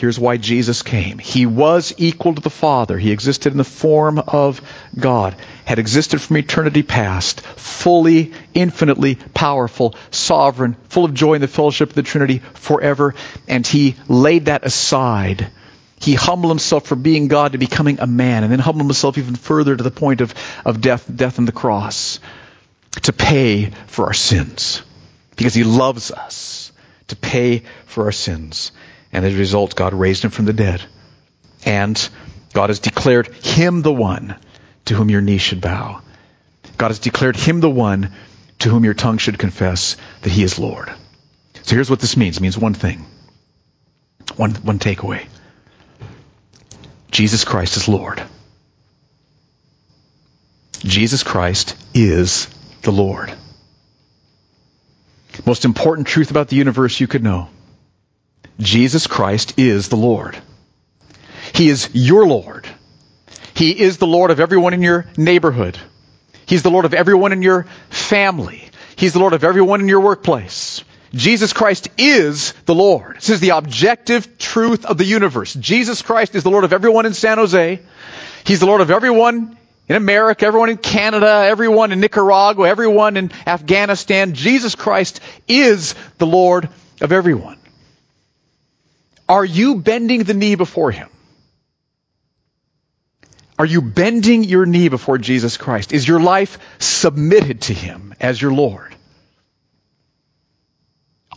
Here's 0.00 0.18
why 0.18 0.38
Jesus 0.38 0.80
came. 0.80 1.18
He 1.18 1.44
was 1.44 1.92
equal 1.98 2.34
to 2.34 2.40
the 2.40 2.48
Father. 2.48 2.96
He 2.96 3.12
existed 3.12 3.52
in 3.52 3.58
the 3.58 3.64
form 3.64 4.18
of 4.18 4.62
God, 4.98 5.36
had 5.66 5.78
existed 5.78 6.22
from 6.22 6.38
eternity 6.38 6.82
past, 6.82 7.42
fully, 7.42 8.32
infinitely 8.54 9.16
powerful, 9.34 9.94
sovereign, 10.10 10.74
full 10.88 11.04
of 11.04 11.12
joy 11.12 11.34
in 11.34 11.42
the 11.42 11.48
fellowship 11.48 11.90
of 11.90 11.94
the 11.94 12.02
Trinity 12.02 12.38
forever, 12.54 13.14
and 13.46 13.66
he 13.66 13.94
laid 14.08 14.46
that 14.46 14.64
aside. 14.64 15.50
He 16.00 16.14
humbled 16.14 16.50
himself 16.50 16.86
from 16.86 17.02
being 17.02 17.28
God 17.28 17.52
to 17.52 17.58
becoming 17.58 18.00
a 18.00 18.06
man, 18.06 18.42
and 18.42 18.50
then 18.50 18.58
humbled 18.58 18.86
himself 18.86 19.18
even 19.18 19.36
further 19.36 19.76
to 19.76 19.84
the 19.84 19.90
point 19.90 20.22
of, 20.22 20.32
of 20.64 20.80
death, 20.80 21.04
death 21.14 21.38
on 21.38 21.44
the 21.44 21.52
cross, 21.52 22.20
to 23.02 23.12
pay 23.12 23.70
for 23.86 24.06
our 24.06 24.14
sins. 24.14 24.80
Because 25.36 25.52
he 25.52 25.64
loves 25.64 26.10
us, 26.10 26.72
to 27.08 27.16
pay 27.16 27.64
for 27.84 28.04
our 28.04 28.12
sins. 28.12 28.72
And 29.12 29.24
as 29.24 29.34
a 29.34 29.38
result, 29.38 29.74
God 29.74 29.94
raised 29.94 30.24
him 30.24 30.30
from 30.30 30.44
the 30.44 30.52
dead. 30.52 30.82
And 31.64 32.08
God 32.52 32.70
has 32.70 32.78
declared 32.78 33.28
him 33.28 33.82
the 33.82 33.92
one 33.92 34.36
to 34.86 34.94
whom 34.94 35.10
your 35.10 35.20
knee 35.20 35.38
should 35.38 35.60
bow. 35.60 36.02
God 36.78 36.88
has 36.88 36.98
declared 36.98 37.36
him 37.36 37.60
the 37.60 37.70
one 37.70 38.12
to 38.60 38.68
whom 38.68 38.84
your 38.84 38.94
tongue 38.94 39.18
should 39.18 39.38
confess 39.38 39.96
that 40.22 40.30
he 40.30 40.42
is 40.42 40.58
Lord. 40.58 40.90
So 41.62 41.74
here's 41.74 41.90
what 41.90 42.00
this 42.00 42.16
means. 42.16 42.38
It 42.38 42.40
means 42.40 42.58
one 42.58 42.74
thing. 42.74 43.04
One, 44.36 44.54
one 44.56 44.78
takeaway. 44.78 45.26
Jesus 47.10 47.44
Christ 47.44 47.76
is 47.76 47.88
Lord. 47.88 48.22
Jesus 50.78 51.22
Christ 51.22 51.76
is 51.92 52.48
the 52.82 52.92
Lord. 52.92 53.32
Most 55.46 55.64
important 55.64 56.06
truth 56.06 56.30
about 56.30 56.48
the 56.48 56.56
universe 56.56 57.00
you 57.00 57.06
could 57.06 57.22
know. 57.22 57.48
Jesus 58.60 59.06
Christ 59.06 59.54
is 59.58 59.88
the 59.88 59.96
Lord. 59.96 60.36
He 61.54 61.68
is 61.68 61.90
your 61.92 62.26
Lord. 62.26 62.68
He 63.54 63.78
is 63.78 63.98
the 63.98 64.06
Lord 64.06 64.30
of 64.30 64.40
everyone 64.40 64.74
in 64.74 64.82
your 64.82 65.06
neighborhood. 65.16 65.78
He's 66.46 66.62
the 66.62 66.70
Lord 66.70 66.84
of 66.84 66.94
everyone 66.94 67.32
in 67.32 67.42
your 67.42 67.64
family. 67.90 68.68
He's 68.96 69.12
the 69.12 69.18
Lord 69.18 69.32
of 69.32 69.44
everyone 69.44 69.80
in 69.80 69.88
your 69.88 70.00
workplace. 70.00 70.84
Jesus 71.12 71.52
Christ 71.52 71.88
is 71.98 72.52
the 72.66 72.74
Lord. 72.74 73.16
This 73.16 73.30
is 73.30 73.40
the 73.40 73.50
objective 73.50 74.38
truth 74.38 74.84
of 74.84 74.98
the 74.98 75.04
universe. 75.04 75.54
Jesus 75.54 76.02
Christ 76.02 76.34
is 76.34 76.42
the 76.42 76.50
Lord 76.50 76.64
of 76.64 76.72
everyone 76.72 77.06
in 77.06 77.14
San 77.14 77.38
Jose. 77.38 77.80
He's 78.44 78.60
the 78.60 78.66
Lord 78.66 78.80
of 78.80 78.90
everyone 78.90 79.56
in 79.88 79.96
America, 79.96 80.46
everyone 80.46 80.70
in 80.70 80.76
Canada, 80.76 81.44
everyone 81.46 81.92
in 81.92 82.00
Nicaragua, 82.00 82.68
everyone 82.68 83.16
in 83.16 83.32
Afghanistan. 83.46 84.34
Jesus 84.34 84.74
Christ 84.74 85.20
is 85.48 85.94
the 86.18 86.26
Lord 86.26 86.68
of 87.00 87.10
everyone. 87.10 87.59
Are 89.30 89.44
you 89.44 89.76
bending 89.76 90.24
the 90.24 90.34
knee 90.34 90.56
before 90.56 90.90
Him? 90.90 91.08
Are 93.56 93.64
you 93.64 93.80
bending 93.80 94.42
your 94.42 94.66
knee 94.66 94.88
before 94.88 95.18
Jesus 95.18 95.56
Christ? 95.56 95.92
Is 95.92 96.08
your 96.08 96.18
life 96.18 96.58
submitted 96.80 97.60
to 97.62 97.72
Him 97.72 98.12
as 98.18 98.42
your 98.42 98.52
Lord? 98.52 98.92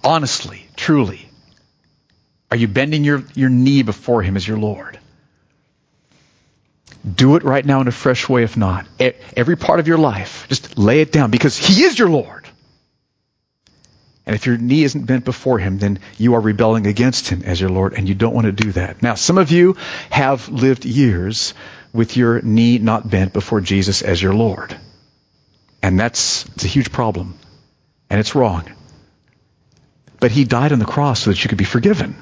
Honestly, 0.04 0.66
truly. 0.76 1.30
Are 2.50 2.58
you 2.58 2.68
bending 2.68 3.04
your, 3.04 3.26
your 3.36 3.50
knee 3.50 3.84
before 3.84 4.24
Him 4.24 4.38
as 4.38 4.48
your 4.48 4.58
Lord? 4.58 5.00
Do 7.16 7.36
it 7.36 7.44
right 7.44 7.64
now 7.64 7.82
in 7.82 7.88
a 7.88 7.92
fresh 7.92 8.28
way 8.28 8.42
if 8.42 8.58
not. 8.58 8.88
Every 9.38 9.56
part 9.56 9.80
of 9.80 9.88
your 9.88 10.00
life, 10.00 10.48
just 10.50 10.80
lay 10.80 11.02
it 11.02 11.12
down 11.12 11.30
because 11.30 11.56
He 11.56 11.84
is 11.84 12.00
your 12.00 12.10
Lord. 12.10 12.43
And 14.26 14.36
if 14.36 14.46
your 14.46 14.58
knee 14.58 14.84
isn't 14.84 15.06
bent 15.06 15.26
before 15.26 15.60
him, 15.60 15.80
then 15.80 16.00
you 16.18 16.36
are 16.36 16.40
rebelling 16.40 16.88
against 16.88 17.28
him 17.28 17.44
as 17.44 17.60
your 17.60 17.70
Lord, 17.70 17.94
and 17.94 18.08
you 18.08 18.16
don't 18.16 18.34
want 18.34 18.46
to 18.46 18.52
do 18.54 18.72
that. 18.74 19.02
Now, 19.02 19.16
some 19.16 19.38
of 19.38 19.52
you 19.52 19.76
have 20.10 20.48
lived 20.48 20.86
years 20.86 21.54
with 21.92 22.16
your 22.16 22.42
knee 22.42 22.78
not 22.78 23.10
bent 23.10 23.34
before 23.34 23.60
Jesus 23.60 24.02
as 24.02 24.22
your 24.22 24.34
Lord. 24.34 24.76
And 25.82 26.00
that's 26.00 26.46
it's 26.56 26.64
a 26.64 26.68
huge 26.68 26.92
problem. 26.92 27.38
And 28.10 28.20
it's 28.20 28.34
wrong. 28.34 28.64
But 30.20 30.32
he 30.32 30.46
died 30.46 30.72
on 30.72 30.80
the 30.80 30.86
cross 30.86 31.22
so 31.22 31.32
that 31.32 31.44
you 31.44 31.50
could 31.50 31.58
be 31.58 31.66
forgiven. 31.66 32.16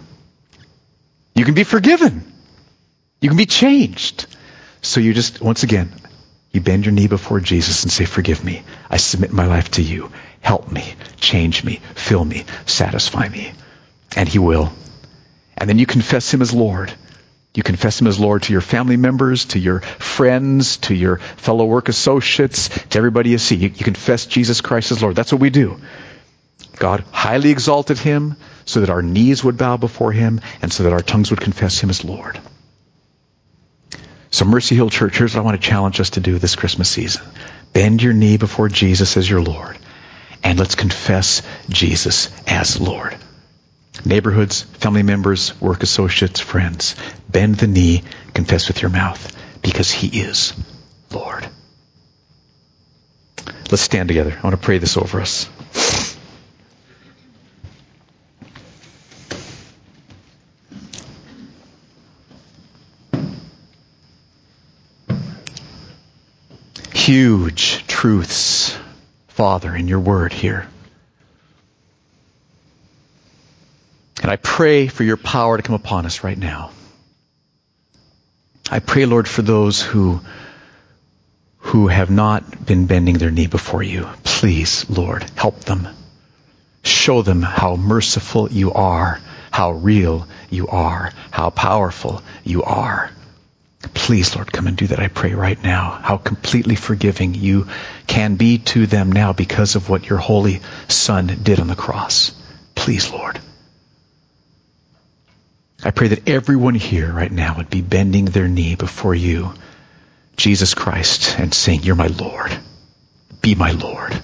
You 1.35 1.45
can 1.45 1.53
be 1.53 1.63
forgiven. 1.63 2.31
You 3.19 3.29
can 3.29 3.37
be 3.37 3.45
changed. 3.45 4.25
So 4.81 4.99
you 4.99 5.13
just, 5.13 5.39
once 5.39 5.61
again, 5.61 5.93
you 6.51 6.61
bend 6.61 6.85
your 6.85 6.93
knee 6.93 7.07
before 7.07 7.39
Jesus 7.39 7.83
and 7.83 7.91
say, 7.91 8.05
Forgive 8.05 8.43
me. 8.43 8.63
I 8.89 8.97
submit 8.97 9.31
my 9.31 9.45
life 9.45 9.71
to 9.71 9.83
you. 9.83 10.11
Help 10.41 10.71
me, 10.71 10.95
change 11.19 11.63
me, 11.63 11.79
fill 11.95 12.25
me, 12.25 12.45
satisfy 12.65 13.29
me. 13.29 13.53
And 14.15 14.27
He 14.27 14.39
will. 14.39 14.73
And 15.55 15.69
then 15.69 15.79
you 15.79 15.85
confess 15.85 16.33
Him 16.33 16.41
as 16.41 16.53
Lord. 16.53 16.91
You 17.53 17.63
confess 17.63 18.01
Him 18.01 18.07
as 18.07 18.19
Lord 18.19 18.43
to 18.43 18.51
your 18.51 18.61
family 18.61 18.97
members, 18.97 19.45
to 19.45 19.59
your 19.59 19.81
friends, 19.81 20.77
to 20.77 20.95
your 20.95 21.17
fellow 21.17 21.65
work 21.65 21.89
associates, 21.89 22.69
to 22.69 22.97
everybody 22.97 23.29
you 23.29 23.37
see. 23.37 23.55
You, 23.55 23.69
you 23.69 23.85
confess 23.85 24.25
Jesus 24.25 24.61
Christ 24.61 24.91
as 24.91 25.01
Lord. 25.01 25.15
That's 25.15 25.31
what 25.31 25.41
we 25.41 25.51
do. 25.51 25.79
God 26.77 27.03
highly 27.11 27.51
exalted 27.51 27.99
Him 27.99 28.35
so 28.65 28.79
that 28.79 28.89
our 28.89 29.03
knees 29.03 29.43
would 29.43 29.57
bow 29.57 29.77
before 29.77 30.11
Him 30.11 30.41
and 30.61 30.73
so 30.73 30.83
that 30.83 30.93
our 30.93 31.01
tongues 31.01 31.29
would 31.29 31.41
confess 31.41 31.79
Him 31.79 31.91
as 31.91 32.03
Lord. 32.03 32.39
So 34.31 34.45
Mercy 34.45 34.75
Hill 34.75 34.89
Church, 34.89 35.17
here's 35.17 35.35
what 35.35 35.41
I 35.41 35.43
want 35.43 35.61
to 35.61 35.67
challenge 35.67 35.99
us 35.99 36.11
to 36.11 36.21
do 36.21 36.39
this 36.39 36.55
Christmas 36.55 36.89
season. 36.89 37.21
Bend 37.73 38.01
your 38.01 38.13
knee 38.13 38.37
before 38.37 38.69
Jesus 38.69 39.17
as 39.17 39.29
your 39.29 39.41
Lord 39.41 39.77
and 40.43 40.59
let's 40.59 40.75
confess 40.75 41.41
Jesus 41.69 42.29
as 42.47 42.79
Lord. 42.79 43.15
Neighborhoods, 44.05 44.63
family 44.63 45.03
members, 45.03 45.59
work 45.61 45.83
associates, 45.83 46.39
friends, 46.39 46.95
bend 47.29 47.55
the 47.55 47.67
knee, 47.67 48.03
confess 48.33 48.67
with 48.67 48.81
your 48.81 48.89
mouth, 48.89 49.35
because 49.61 49.91
He 49.91 50.21
is 50.21 50.53
Lord. 51.11 51.47
Let's 53.69 53.81
stand 53.81 54.07
together. 54.07 54.31
I 54.37 54.41
want 54.41 54.59
to 54.59 54.65
pray 54.65 54.79
this 54.79 54.97
over 54.97 55.21
us. 55.21 55.47
Huge 66.93 67.85
truths 67.87 68.77
Father, 69.41 69.75
in 69.75 69.87
your 69.87 69.99
word 69.99 70.33
here. 70.33 70.67
And 74.21 74.29
I 74.29 74.35
pray 74.35 74.85
for 74.85 75.03
your 75.03 75.17
power 75.17 75.57
to 75.57 75.63
come 75.63 75.73
upon 75.73 76.05
us 76.05 76.23
right 76.23 76.37
now. 76.37 76.69
I 78.69 78.77
pray, 78.77 79.07
Lord, 79.07 79.27
for 79.27 79.41
those 79.41 79.81
who, 79.81 80.21
who 81.57 81.87
have 81.87 82.11
not 82.11 82.67
been 82.67 82.85
bending 82.85 83.17
their 83.17 83.31
knee 83.31 83.47
before 83.47 83.81
you. 83.81 84.07
Please, 84.23 84.87
Lord, 84.87 85.25
help 85.35 85.61
them. 85.61 85.87
Show 86.83 87.23
them 87.23 87.41
how 87.41 87.77
merciful 87.77 88.47
you 88.51 88.71
are, 88.73 89.19
how 89.49 89.71
real 89.71 90.27
you 90.51 90.67
are, 90.67 91.11
how 91.31 91.49
powerful 91.49 92.21
you 92.43 92.61
are. 92.61 93.09
Please, 93.81 94.35
Lord, 94.35 94.51
come 94.51 94.67
and 94.67 94.77
do 94.77 94.87
that, 94.87 94.99
I 94.99 95.07
pray 95.07 95.33
right 95.33 95.61
now. 95.61 95.91
How 95.91 96.17
completely 96.17 96.75
forgiving 96.75 97.33
you 97.33 97.67
can 98.05 98.35
be 98.35 98.59
to 98.59 98.85
them 98.85 99.11
now 99.11 99.33
because 99.33 99.75
of 99.75 99.89
what 99.89 100.07
your 100.07 100.19
Holy 100.19 100.61
Son 100.87 101.39
did 101.41 101.59
on 101.59 101.67
the 101.67 101.75
cross. 101.75 102.31
Please, 102.75 103.11
Lord. 103.11 103.39
I 105.83 105.89
pray 105.89 106.09
that 106.09 106.29
everyone 106.29 106.75
here 106.75 107.11
right 107.11 107.31
now 107.31 107.57
would 107.57 107.71
be 107.71 107.81
bending 107.81 108.25
their 108.25 108.47
knee 108.47 108.75
before 108.75 109.15
you, 109.15 109.53
Jesus 110.37 110.75
Christ, 110.75 111.39
and 111.39 111.53
saying, 111.53 111.81
You're 111.81 111.95
my 111.95 112.07
Lord. 112.07 112.55
Be 113.41 113.55
my 113.55 113.71
Lord. 113.71 114.21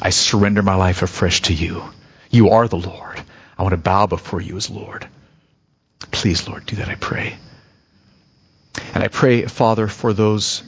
I 0.00 0.10
surrender 0.10 0.62
my 0.62 0.76
life 0.76 1.02
afresh 1.02 1.42
to 1.42 1.54
you. 1.54 1.82
You 2.30 2.50
are 2.50 2.68
the 2.68 2.78
Lord. 2.78 3.20
I 3.58 3.62
want 3.62 3.72
to 3.72 3.78
bow 3.78 4.06
before 4.06 4.40
you 4.40 4.56
as 4.56 4.70
Lord. 4.70 5.06
Please, 6.12 6.48
Lord, 6.48 6.66
do 6.66 6.76
that, 6.76 6.88
I 6.88 6.94
pray. 6.94 7.36
And 8.94 9.02
I 9.02 9.08
pray, 9.08 9.46
Father, 9.46 9.88
for 9.88 10.12
those 10.12 10.62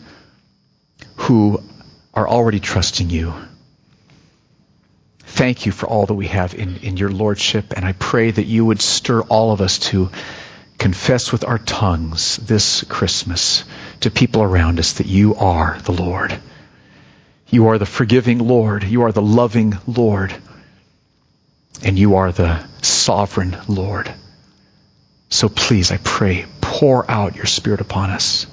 who 1.17 1.63
are 2.15 2.29
already 2.29 2.61
trusting 2.61 3.11
you. 3.11 3.33
Thank 5.21 5.67
you 5.67 5.73
for 5.73 5.87
all 5.87 6.07
that 6.07 6.15
we 6.15 6.27
have 6.27 6.55
in, 6.55 6.77
in 6.79 6.97
your 6.97 7.11
Lordship, 7.11 7.73
and 7.75 7.85
I 7.85 7.93
pray 7.93 8.31
that 8.31 8.45
you 8.45 8.67
would 8.67 8.83
stir 8.83 9.23
all 9.23 9.53
of 9.53 9.61
us 9.61 9.79
to 9.91 10.11
confess 10.79 11.33
with 11.33 11.45
our 11.45 11.59
tongues 11.59 12.37
this 12.37 12.83
Christmas 12.85 13.65
to 14.01 14.11
people 14.11 14.43
around 14.43 14.79
us 14.79 14.95
that 14.95 15.07
you 15.07 15.37
are 15.37 15.79
the 15.85 15.93
Lord. 15.93 16.39
You 17.49 17.69
are 17.69 17.79
the 17.79 17.87
forgiving 17.87 18.39
Lord. 18.39 18.83
You 18.83 19.03
are 19.03 19.13
the 19.13 19.23
loving 19.23 19.75
Lord. 19.87 20.35
And 21.85 21.99
you 21.99 22.17
are 22.17 22.33
the 22.33 22.67
sovereign 22.83 23.57
Lord. 23.69 24.13
So 25.29 25.49
please, 25.49 25.93
I 25.93 25.99
pray, 25.99 26.47
pour 26.83 27.09
out 27.09 27.37
your 27.37 27.47
Spirit 27.47 27.81
upon 27.81 28.11
us. 28.11 28.45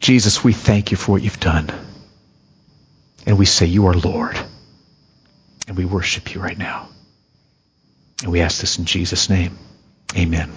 Jesus, 0.00 0.42
we 0.42 0.52
thank 0.52 0.90
you 0.90 0.96
for 0.96 1.12
what 1.12 1.22
you've 1.22 1.38
done. 1.38 1.70
And 3.26 3.38
we 3.38 3.46
say, 3.46 3.66
You 3.66 3.86
are 3.86 3.94
Lord. 3.94 4.36
And 5.68 5.76
we 5.76 5.84
worship 5.84 6.34
you 6.34 6.40
right 6.40 6.58
now. 6.58 6.88
And 8.24 8.32
we 8.32 8.40
ask 8.40 8.60
this 8.60 8.80
in 8.80 8.86
Jesus' 8.86 9.30
name. 9.30 9.56
Amen. 10.16 10.50